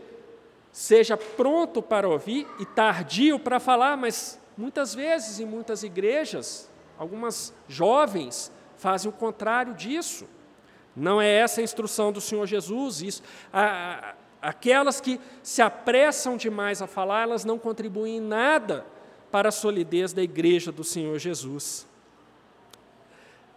[0.71, 7.53] seja pronto para ouvir e tardio para falar, mas muitas vezes em muitas igrejas, algumas
[7.67, 10.29] jovens fazem o contrário disso.
[10.95, 13.03] Não é essa a instrução do Senhor Jesus.
[13.03, 13.23] Isso,
[14.41, 18.87] Aquelas que se apressam demais a falar, elas não contribuem em nada
[19.29, 21.90] para a solidez da igreja do Senhor Jesus.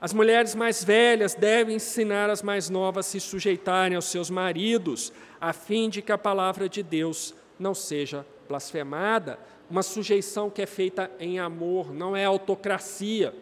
[0.04, 5.14] As mulheres mais velhas devem ensinar as mais novas a se sujeitarem aos seus maridos,
[5.40, 9.40] a fim de que a palavra de Deus não seja blasfemada.
[9.72, 13.34] Uma sujeição que é feita em amor, não é autocracia.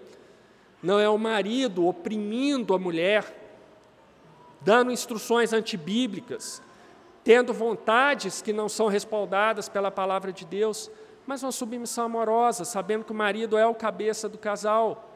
[0.84, 3.26] Não é o marido oprimindo a mulher,
[4.62, 6.62] dando instruções antibíblicas,
[7.24, 10.92] tendo vontades que não são respaldadas pela palavra de Deus,
[11.26, 15.08] mas uma submissão amorosa, sabendo que o marido é o cabeça do casal.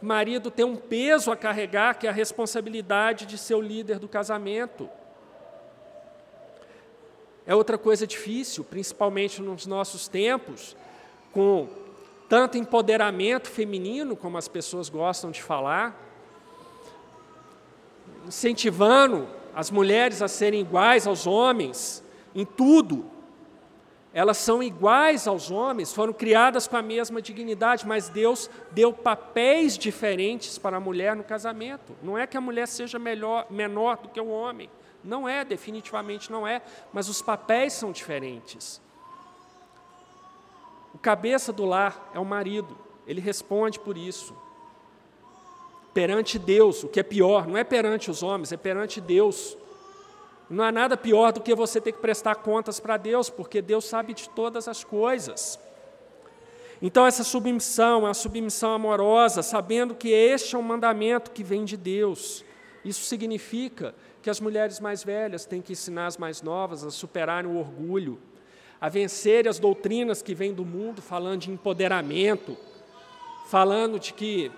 [0.00, 4.08] Marido tem um peso a carregar, que é a responsabilidade de ser o líder do
[4.08, 4.88] casamento.
[7.46, 10.76] É outra coisa difícil, principalmente nos nossos tempos,
[11.32, 11.68] com
[12.28, 15.96] tanto empoderamento feminino, como as pessoas gostam de falar,
[18.26, 22.02] incentivando as mulheres a serem iguais aos homens
[22.34, 23.15] em tudo.
[24.16, 29.76] Elas são iguais aos homens, foram criadas com a mesma dignidade, mas Deus deu papéis
[29.76, 31.94] diferentes para a mulher no casamento.
[32.02, 34.70] Não é que a mulher seja melhor, menor do que o homem.
[35.04, 36.62] Não é, definitivamente não é,
[36.94, 38.80] mas os papéis são diferentes.
[40.94, 42.74] O cabeça do lar é o marido,
[43.06, 44.34] ele responde por isso
[45.92, 49.56] perante Deus, o que é pior, não é perante os homens, é perante Deus.
[50.48, 53.84] Não há nada pior do que você ter que prestar contas para Deus, porque Deus
[53.84, 55.58] sabe de todas as coisas.
[56.80, 61.76] Então, essa submissão uma submissão amorosa, sabendo que este é um mandamento que vem de
[61.76, 62.44] Deus.
[62.84, 67.50] Isso significa que as mulheres mais velhas têm que ensinar as mais novas a superarem
[67.50, 68.18] o orgulho,
[68.80, 72.56] a vencerem as doutrinas que vêm do mundo falando de empoderamento,
[73.48, 74.52] falando de que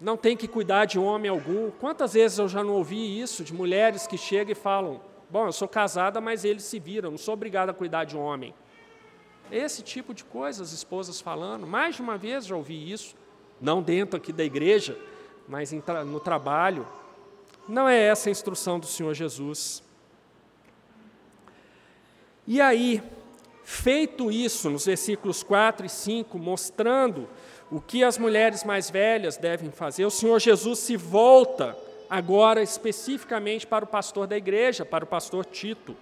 [0.00, 1.70] não tem que cuidar de homem algum.
[1.70, 5.52] Quantas vezes eu já não ouvi isso de mulheres que chegam e falam: Bom, eu
[5.52, 8.54] sou casada, mas eles se viram, não sou obrigada a cuidar de homem.
[9.50, 11.66] Esse tipo de coisa, as esposas falando.
[11.66, 13.14] Mais de uma vez já ouvi isso,
[13.60, 14.98] não dentro aqui da igreja,
[15.48, 15.72] mas
[16.06, 16.86] no trabalho.
[17.68, 19.82] Não é essa a instrução do Senhor Jesus.
[22.46, 23.02] E aí,
[23.64, 27.28] feito isso, nos versículos 4 e 5, mostrando
[27.70, 31.76] o que as mulheres mais velhas devem fazer, o Senhor Jesus se volta
[32.08, 35.96] agora especificamente para o pastor da igreja, para o pastor Tito,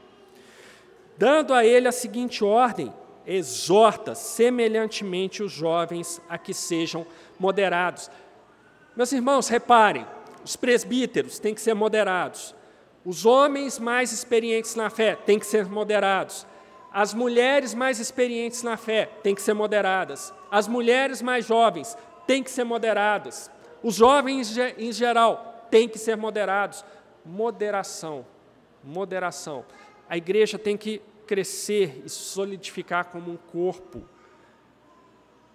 [1.16, 2.92] dando a ele a seguinte ordem:
[3.26, 7.06] exorta semelhantemente os jovens a que sejam
[7.38, 8.10] moderados.
[8.94, 10.06] Meus irmãos, reparem,
[10.44, 12.54] os presbíteros têm que ser moderados,
[13.04, 16.46] os homens mais experientes na fé têm que ser moderados,
[16.94, 22.40] as mulheres mais experientes na fé têm que ser moderadas, as mulheres mais jovens têm
[22.40, 23.50] que ser moderadas,
[23.82, 26.84] os jovens em geral têm que ser moderados.
[27.26, 28.24] Moderação,
[28.82, 29.64] moderação.
[30.08, 34.06] A igreja tem que crescer e solidificar como um corpo.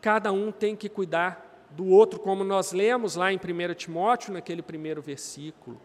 [0.01, 4.61] Cada um tem que cuidar do outro, como nós lemos lá em 1 Timóteo, naquele
[4.61, 5.79] primeiro versículo.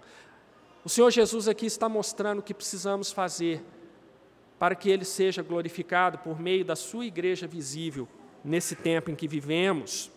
[0.85, 3.65] O Senhor Jesus aqui está mostrando o que precisamos fazer
[4.65, 8.09] para que Ele seja glorificado por meio da Sua igreja visível
[8.43, 10.11] nesse tempo em que vivemos.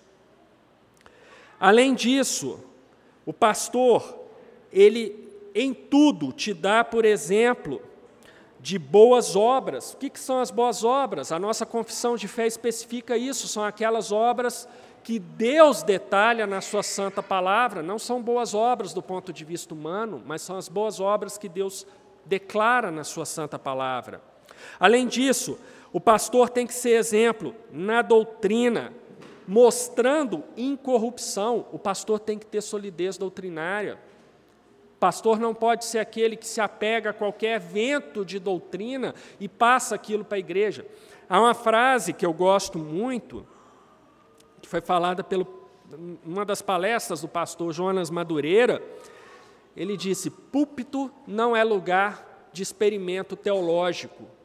[1.59, 2.57] Além disso,
[3.25, 4.17] o pastor,
[4.71, 7.81] ele em tudo te dá, por exemplo,
[8.57, 9.91] de boas obras.
[9.91, 11.33] O que, que são as boas obras?
[11.33, 14.65] A nossa confissão de fé especifica isso, são aquelas obras
[15.03, 19.73] que Deus detalha na sua santa palavra, não são boas obras do ponto de vista
[19.73, 21.85] humano, mas são as boas obras que Deus
[22.27, 24.21] declara na sua santa palavra.
[24.79, 25.57] Além disso,
[25.91, 28.93] o pastor tem que ser exemplo na doutrina,
[29.47, 31.65] mostrando incorrupção.
[31.71, 33.97] O pastor tem que ter solidez doutrinária.
[34.95, 39.47] O pastor não pode ser aquele que se apega a qualquer vento de doutrina e
[39.47, 40.85] passa aquilo para a igreja.
[41.29, 43.45] Há uma frase que eu gosto muito,
[44.61, 45.45] que foi falada pelo
[46.25, 48.83] uma das palestras do pastor Jonas Madureira.
[49.75, 54.36] Ele disse: púlpito não é lugar de experimento teológico.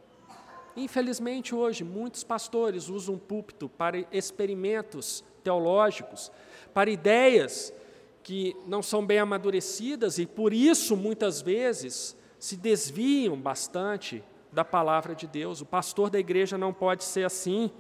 [0.77, 6.33] Infelizmente, hoje, muitos pastores usam púlpito para experimentos teológicos,
[6.73, 7.73] para ideias
[8.23, 15.15] que não são bem amadurecidas e, por isso, muitas vezes, se desviam bastante da palavra
[15.15, 15.61] de Deus.
[15.61, 17.71] O pastor da igreja não pode ser assim.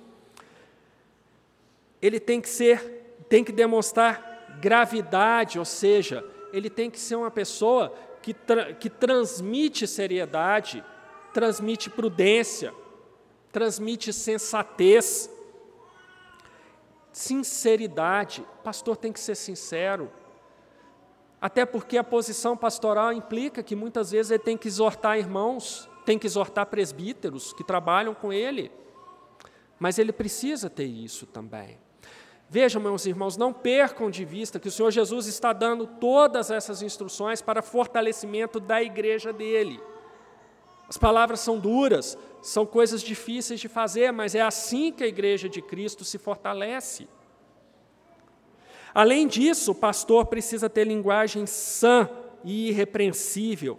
[2.00, 7.30] Ele tem que ser, tem que demonstrar gravidade, ou seja, ele tem que ser uma
[7.30, 10.84] pessoa que, tra que transmite seriedade,
[11.32, 12.74] transmite prudência,
[13.52, 15.30] transmite sensatez,
[17.12, 18.44] sinceridade.
[18.64, 20.10] Pastor tem que ser sincero.
[21.40, 26.18] Até porque a posição pastoral implica que muitas vezes ele tem que exortar irmãos, tem
[26.18, 28.72] que exortar presbíteros que trabalham com ele.
[29.78, 31.78] Mas ele precisa ter isso também.
[32.48, 36.82] Vejam, meus irmãos, não percam de vista que o Senhor Jesus está dando todas essas
[36.82, 39.80] instruções para fortalecimento da igreja dele.
[40.92, 45.48] As palavras são duras, são coisas difíceis de fazer, mas é assim que a igreja
[45.48, 47.08] de Cristo se fortalece.
[48.92, 52.10] Além disso, o pastor precisa ter linguagem sã
[52.44, 53.78] e irrepreensível,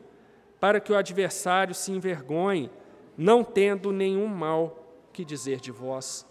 [0.59, 2.71] para que o adversário se envergonhe,
[3.15, 4.83] não tendo nenhum mal
[5.13, 6.25] que dizer de vós.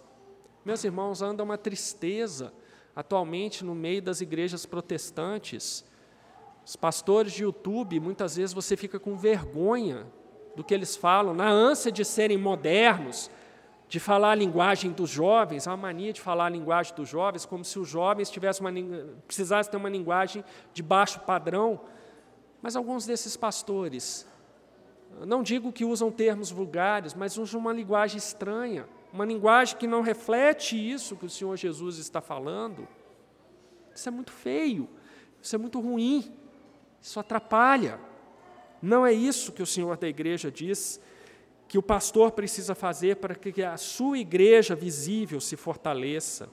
[0.65, 2.53] Meus irmãos, anda uma tristeza
[2.97, 5.85] atualmente no meio das igrejas protestantes.
[6.67, 10.11] Os pastores de YouTube, muitas vezes você fica com vergonha
[10.55, 13.31] do que eles falam, na ânsia de serem modernos,
[13.89, 17.63] de falar a linguagem dos jovens, uma mania de falar a linguagem dos jovens, como
[17.63, 18.73] se os jovens tivessem uma,
[19.27, 20.43] precisassem ter uma linguagem
[20.73, 21.79] de baixo padrão.
[22.63, 24.27] Mas alguns desses pastores,
[25.27, 30.01] não digo que usam termos vulgares, mas usam uma linguagem estranha, uma linguagem que não
[30.01, 32.89] reflete isso que o Senhor Jesus está falando.
[33.95, 34.89] Isso é muito feio,
[35.43, 36.33] isso é muito ruim,
[36.99, 38.01] isso atrapalha.
[38.83, 41.01] Não é isso que o Senhor da igreja diz
[41.69, 46.51] que o pastor precisa fazer para que a sua igreja visível se fortaleça.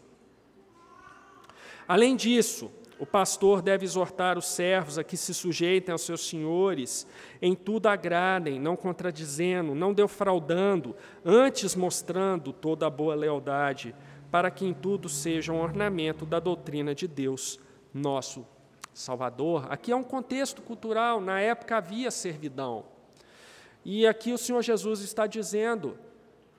[1.88, 7.08] Além disso, o pastor deve exortar os servos a que se sujeitem aos seus senhores,
[7.42, 13.96] em tudo agradem, não contradizendo, não defraudando, antes mostrando toda a boa lealdade,
[14.30, 17.60] para que em tudo seja um ornamento da doutrina de Deus,
[17.94, 18.46] nosso
[18.94, 19.68] Salvador.
[19.72, 22.86] Aqui é um contexto cultural, na época havia servidão.
[23.84, 25.98] E aqui o Senhor Jesus está dizendo: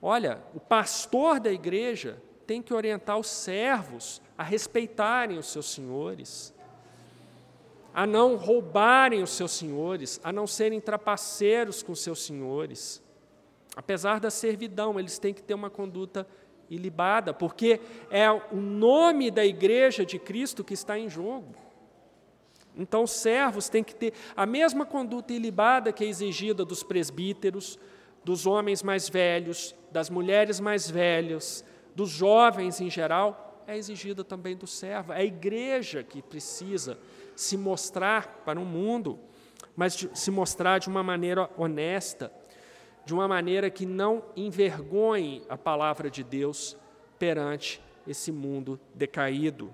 [0.01, 6.53] olha, o pastor da igreja tem que orientar os servos a respeitarem os seus senhores,
[7.93, 13.01] a não roubarem os seus senhores, a não serem trapaceiros com os seus senhores.
[13.75, 16.27] Apesar da servidão, eles têm que ter uma conduta
[16.69, 17.79] ilibada, porque
[18.09, 21.53] é o nome da igreja de Cristo que está em jogo.
[22.77, 27.77] Então, os servos têm que ter a mesma conduta ilibada que é exigida dos presbíteros,
[28.23, 31.65] dos homens mais velhos, das mulheres mais velhas,
[31.95, 35.13] dos jovens em geral, é exigida também do servo.
[35.13, 36.97] É a igreja que precisa
[37.35, 39.19] se mostrar para o mundo,
[39.75, 42.31] mas se mostrar de uma maneira honesta,
[43.05, 46.77] de uma maneira que não envergonhe a palavra de Deus
[47.17, 49.73] perante esse mundo decaído.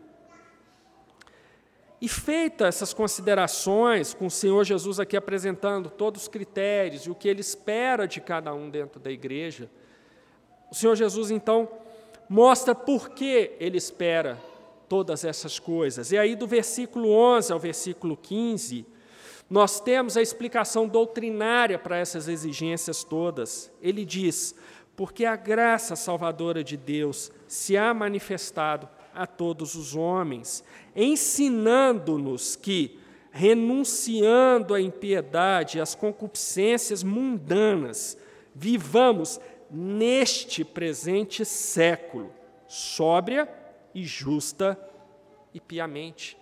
[2.00, 7.16] E feitas essas considerações, com o Senhor Jesus aqui apresentando todos os critérios e o
[7.16, 9.70] que ele espera de cada um dentro da igreja,
[10.70, 11.68] o Senhor Jesus então
[12.30, 14.38] mostra por que ele espera
[14.88, 16.12] todas essas coisas.
[16.12, 18.86] E aí, do versículo 11 ao versículo 15,
[19.50, 23.72] nós temos a explicação doutrinária para essas exigências todas.
[23.82, 24.54] Ele diz:
[24.96, 30.64] porque a graça salvadora de Deus se há manifestado a todos os homens,
[30.96, 33.00] ensinando-nos que,
[33.32, 38.18] renunciando à impiedade e às concupiscências mundanas,
[38.54, 39.40] vivamos
[39.70, 42.32] neste presente século,
[42.68, 43.50] sóbria
[43.94, 44.80] e justa
[45.54, 46.38] e piamente.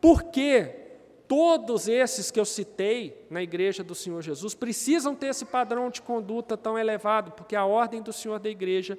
[0.00, 0.82] Porque
[1.26, 6.02] todos esses que eu citei na igreja do Senhor Jesus precisam ter esse padrão de
[6.02, 8.98] conduta tão elevado, porque a ordem do Senhor da igreja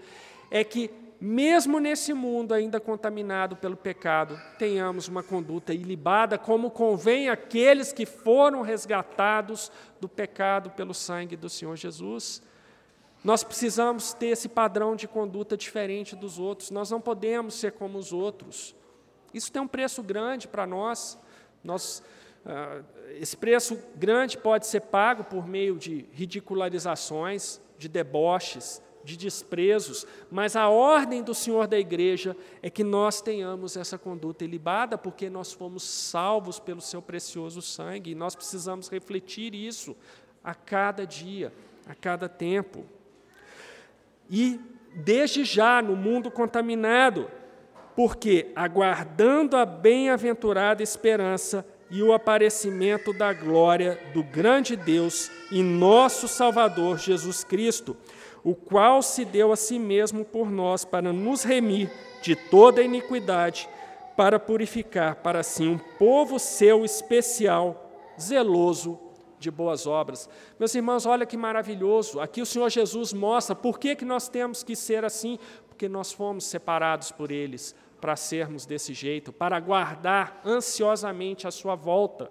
[0.49, 0.89] é que
[1.25, 8.05] mesmo nesse mundo ainda contaminado pelo pecado, tenhamos uma conduta ilibada, como convém àqueles que
[8.05, 9.71] foram resgatados
[10.01, 12.43] do pecado pelo sangue do Senhor Jesus.
[13.23, 17.97] Nós precisamos ter esse padrão de conduta diferente dos outros, nós não podemos ser como
[17.97, 18.75] os outros.
[19.33, 21.17] Isso tem um preço grande para nós.
[21.63, 22.03] nós
[22.45, 30.07] uh, esse preço grande pode ser pago por meio de ridicularizações, de deboches, de desprezos,
[30.31, 35.29] mas a ordem do Senhor da igreja é que nós tenhamos essa conduta ilibada, porque
[35.29, 39.95] nós fomos salvos pelo seu precioso sangue, e nós precisamos refletir isso
[40.43, 41.53] a cada dia,
[41.87, 42.85] a cada tempo.
[44.29, 44.59] E
[44.95, 47.29] desde já no mundo contaminado,
[47.95, 56.27] porque aguardando a bem-aventurada esperança e o aparecimento da glória do grande Deus e nosso
[56.27, 57.95] Salvador Jesus Cristo,
[58.43, 61.89] o qual se deu a si mesmo por nós para nos remir
[62.21, 63.69] de toda iniquidade,
[64.15, 68.99] para purificar para si um povo seu especial, zeloso
[69.39, 70.29] de boas obras.
[70.57, 72.19] Meus irmãos, olha que maravilhoso.
[72.19, 75.37] Aqui o Senhor Jesus mostra por que, que nós temos que ser assim,
[75.67, 81.73] porque nós fomos separados por eles para sermos desse jeito, para aguardar ansiosamente a sua
[81.73, 82.29] volta.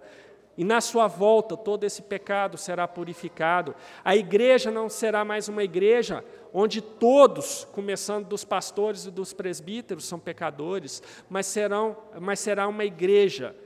[0.56, 3.74] E na sua volta todo esse pecado será purificado.
[4.04, 10.04] A igreja não será mais uma igreja onde todos, começando dos pastores e dos presbíteros,
[10.04, 13.56] são pecadores, mas, serão, mas será uma igreja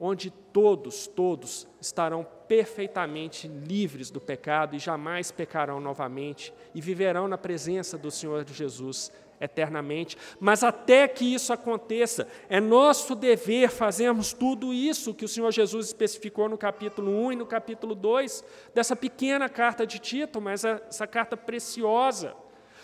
[0.00, 7.36] onde todos, todos estarão perfeitamente livres do pecado e jamais pecarão novamente e viverão na
[7.36, 10.16] presença do Senhor Jesus eternamente.
[10.40, 15.86] Mas até que isso aconteça, é nosso dever fazermos tudo isso que o Senhor Jesus
[15.86, 21.06] especificou no capítulo 1 e no capítulo 2 dessa pequena carta de Tito, mas essa
[21.06, 22.34] carta preciosa.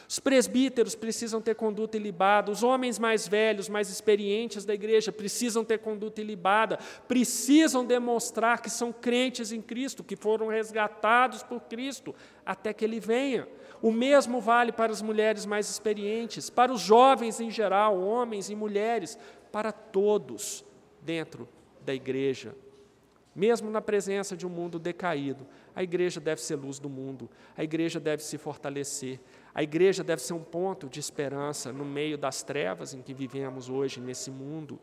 [0.08, 5.64] Os presbíteros precisam ter conduta ilibada, os homens mais velhos, mais experientes da igreja precisam
[5.64, 6.78] ter conduta ilibada,
[7.08, 13.00] precisam demonstrar que são crentes em Cristo, que foram resgatados por Cristo até que Ele
[13.00, 13.48] venha.
[13.80, 18.54] O mesmo vale para as mulheres mais experientes, para os jovens em geral, homens e
[18.54, 19.18] mulheres,
[19.50, 20.64] para todos
[21.02, 21.48] dentro
[21.84, 22.54] da igreja.
[23.34, 27.64] Mesmo na presença de um mundo decaído, a igreja deve ser luz do mundo, a
[27.64, 29.20] igreja deve se fortalecer,
[29.54, 33.68] a igreja deve ser um ponto de esperança no meio das trevas em que vivemos
[33.68, 34.80] hoje nesse mundo.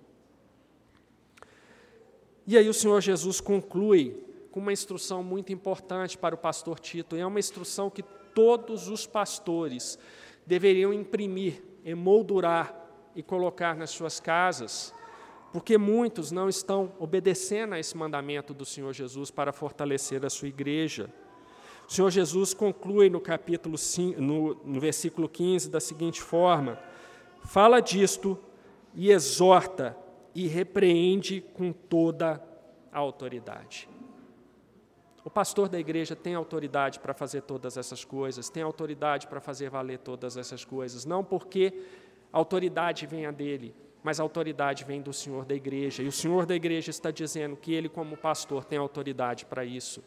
[2.47, 7.15] E aí o Senhor Jesus conclui com uma instrução muito importante para o pastor Tito,
[7.15, 8.03] e é uma instrução que
[8.33, 9.99] todos os pastores
[10.45, 12.75] deveriam imprimir, emoldurar
[13.15, 14.93] e colocar nas suas casas,
[15.51, 20.47] porque muitos não estão obedecendo a esse mandamento do Senhor Jesus para fortalecer a sua
[20.47, 21.09] igreja.
[21.91, 26.79] O Senhor Jesus conclui no capítulo 5, no, no versículo 15 da seguinte forma:
[27.43, 28.39] fala disto
[28.95, 29.97] e exorta
[30.33, 32.41] e repreende com toda
[32.93, 33.89] a autoridade.
[35.25, 39.69] O pastor da igreja tem autoridade para fazer todas essas coisas, tem autoridade para fazer
[39.69, 41.73] valer todas essas coisas, não porque
[42.31, 46.01] a autoridade venha dele, mas a autoridade vem do Senhor da igreja.
[46.01, 50.01] E o Senhor da igreja está dizendo que ele, como pastor, tem autoridade para isso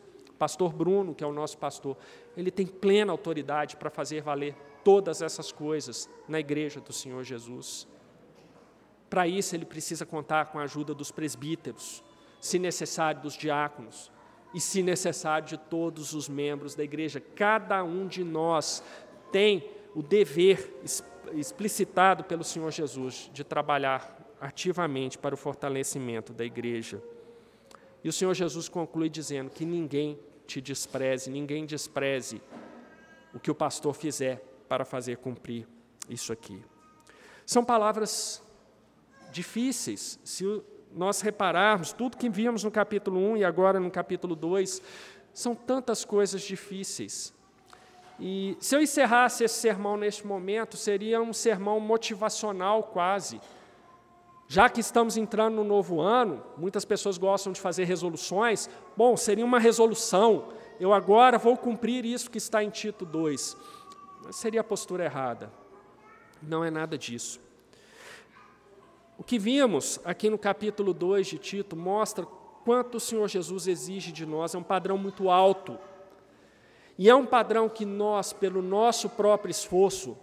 [0.45, 1.97] pastor Bruno, que é o nosso pastor,
[2.36, 7.88] ele tem plena autoridade para fazer valer todas essas coisas na igreja do Senhor Jesus.
[9.09, 12.05] Para isso, ele precisa contar com a ajuda dos presbíteros,
[12.42, 14.12] se necessário, dos diáconos,
[14.53, 17.22] e, se necessário, de todos os membros da igreja.
[17.34, 18.84] Cada um de nós
[19.32, 20.78] tem o dever
[21.32, 27.03] explicitado pelo Senhor Jesus de trabalhar ativamente para o fortalecimento da igreja.
[28.05, 32.40] E o Senhor Jesus conclui dizendo que ninguém te despreze, ninguém despreze
[33.32, 35.66] o que o pastor fizer para fazer cumprir
[36.09, 36.62] isso aqui.
[37.45, 38.42] São palavras
[39.30, 40.45] difíceis, se
[40.92, 44.80] nós repararmos, tudo que vimos no capítulo 1 e agora no capítulo 2,
[45.32, 47.34] são tantas coisas difíceis.
[48.18, 53.40] E se eu encerrasse esse sermão neste momento, seria um sermão motivacional quase.
[54.47, 58.68] Já que estamos entrando no novo ano, muitas pessoas gostam de fazer resoluções.
[58.97, 60.49] Bom, seria uma resolução.
[60.78, 63.57] Eu agora vou cumprir isso que está em Tito 2.
[64.24, 65.51] Mas seria a postura errada.
[66.42, 67.40] Não é nada disso.
[69.16, 72.26] O que vimos aqui no capítulo 2 de Tito mostra
[72.64, 75.78] quanto o Senhor Jesus exige de nós, é um padrão muito alto.
[76.99, 80.16] E é um padrão que nós, pelo nosso próprio esforço,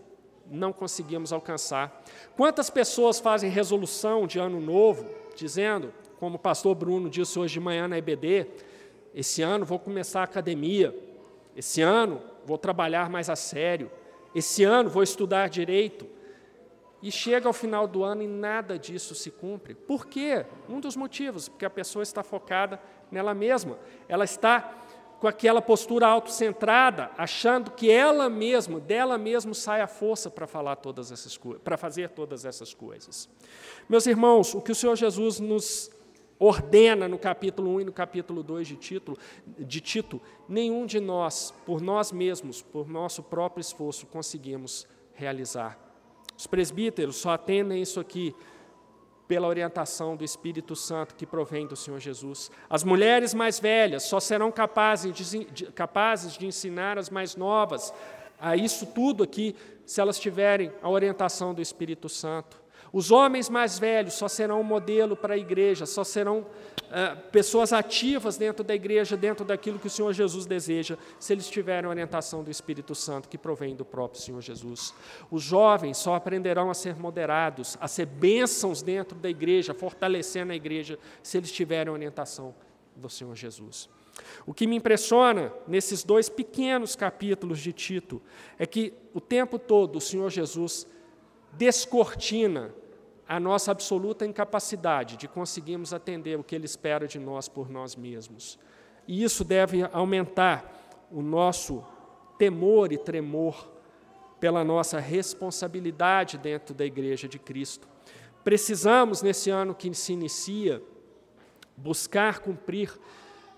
[0.50, 2.04] não conseguimos alcançar.
[2.36, 7.60] Quantas pessoas fazem resolução de ano novo, dizendo, como o pastor Bruno disse hoje de
[7.60, 8.48] manhã na EBD,
[9.14, 10.96] esse ano vou começar a academia,
[11.56, 13.92] esse ano vou trabalhar mais a sério,
[14.34, 16.08] esse ano vou estudar direito,
[17.02, 19.74] e chega ao final do ano e nada disso se cumpre.
[19.74, 20.46] Por quê?
[20.70, 22.80] Um dos motivos, porque a pessoa está focada
[23.12, 23.80] nela mesma.
[24.08, 24.72] Ela está
[25.22, 30.78] com aquela postura autocentrada, achando que ela mesma, dela mesma sai a força para falar
[30.78, 33.30] todas essas coisas, para fazer todas essas coisas.
[33.88, 35.92] Meus irmãos, o que o Senhor Jesus nos
[36.40, 39.16] ordena no capítulo 1 e no capítulo 2 de, título,
[39.60, 40.20] de Tito,
[40.50, 45.92] nenhum de nós, por nós mesmos, por nosso próprio esforço, conseguimos realizar
[46.42, 48.36] os presbíteros só atendem isso aqui
[49.32, 52.52] pela orientação do Espírito Santo que provém do Senhor Jesus.
[52.70, 57.94] As mulheres mais velhas só serão capazes de, capazes de ensinar as mais novas
[58.38, 59.56] a isso tudo aqui
[59.86, 62.61] se elas tiverem a orientação do Espírito Santo.
[62.94, 66.46] Os homens mais velhos só serão um modelo para a igreja, só serão
[66.92, 71.48] é, pessoas ativas dentro da igreja, dentro daquilo que o Senhor Jesus deseja, se eles
[71.50, 74.94] tiverem a orientação do Espírito Santo que provém do próprio Senhor Jesus.
[75.30, 80.56] Os jovens só aprenderão a ser moderados, a ser bênçãos dentro da igreja, fortalecendo a
[80.56, 82.54] igreja, se eles tiverem a orientação
[82.94, 83.90] do Senhor Jesus.
[84.46, 88.22] O que me impressiona nesses dois pequenos capítulos de Tito
[88.60, 90.86] é que o tempo todo o Senhor Jesus
[91.54, 92.74] descortina
[93.32, 97.96] a nossa absoluta incapacidade de conseguirmos atender o que Ele espera de nós por nós
[97.96, 98.60] mesmos.
[99.08, 100.70] E isso deve aumentar
[101.10, 101.82] o nosso
[102.38, 103.72] temor e tremor
[104.38, 107.88] pela nossa responsabilidade dentro da Igreja de Cristo.
[108.44, 110.84] Precisamos, nesse ano que se inicia,
[111.78, 112.92] buscar cumprir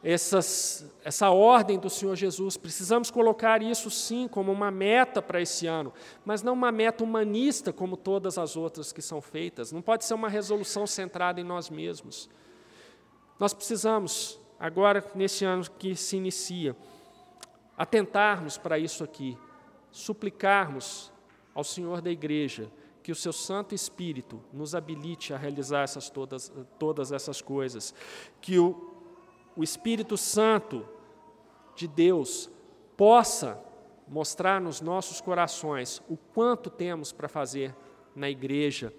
[0.03, 2.57] essas, essa ordem do Senhor Jesus.
[2.57, 5.93] Precisamos colocar isso sim como uma meta para esse ano,
[6.25, 9.71] mas não uma meta humanista como todas as outras que são feitas.
[9.71, 12.29] Não pode ser uma resolução centrada em nós mesmos.
[13.39, 16.75] Nós precisamos, agora, nesse ano que se inicia,
[17.77, 19.37] atentarmos para isso aqui,
[19.89, 21.11] suplicarmos
[21.55, 22.69] ao Senhor da igreja
[23.01, 27.93] que o seu Santo Espírito nos habilite a realizar essas todas, todas essas coisas,
[28.39, 28.92] que o
[29.55, 30.87] o Espírito Santo
[31.75, 32.49] de Deus
[32.97, 33.59] possa
[34.07, 37.75] mostrar nos nossos corações o quanto temos para fazer
[38.15, 38.93] na igreja,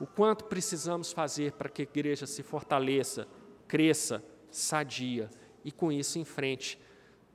[0.00, 3.26] o quanto precisamos fazer para que a igreja se fortaleça,
[3.66, 5.30] cresça, sadia
[5.64, 6.80] e com isso enfrente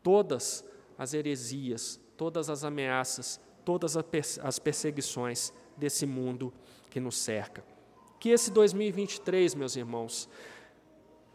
[0.04, 0.64] todas
[0.98, 6.54] as heresias, todas as ameaças, todas as perseguições desse mundo
[6.90, 7.64] que nos cerca.
[8.20, 10.30] Que esse 2023, meus irmãos,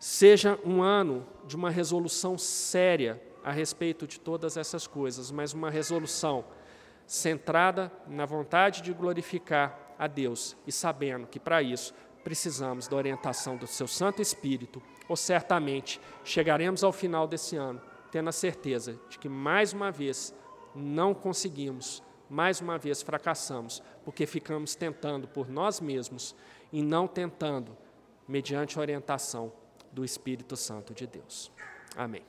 [0.01, 5.71] seja um ano de uma resolução séria a respeito de todas essas coisas, mas uma
[5.71, 6.43] resolução
[7.07, 11.93] centrada na vontade de glorificar a Deus e sabendo que para isso
[12.25, 17.81] precisamos da orientação do seu Santo Espírito, ou certamente chegaremos ao final desse ano
[18.11, 20.35] tendo a certeza de que mais uma vez
[20.75, 26.35] não conseguimos, mais uma vez fracassamos, porque ficamos tentando por nós mesmos
[26.73, 27.77] e não tentando
[28.27, 29.53] mediante orientação
[29.93, 31.51] do Espírito Santo de Deus.
[31.97, 32.23] Amém.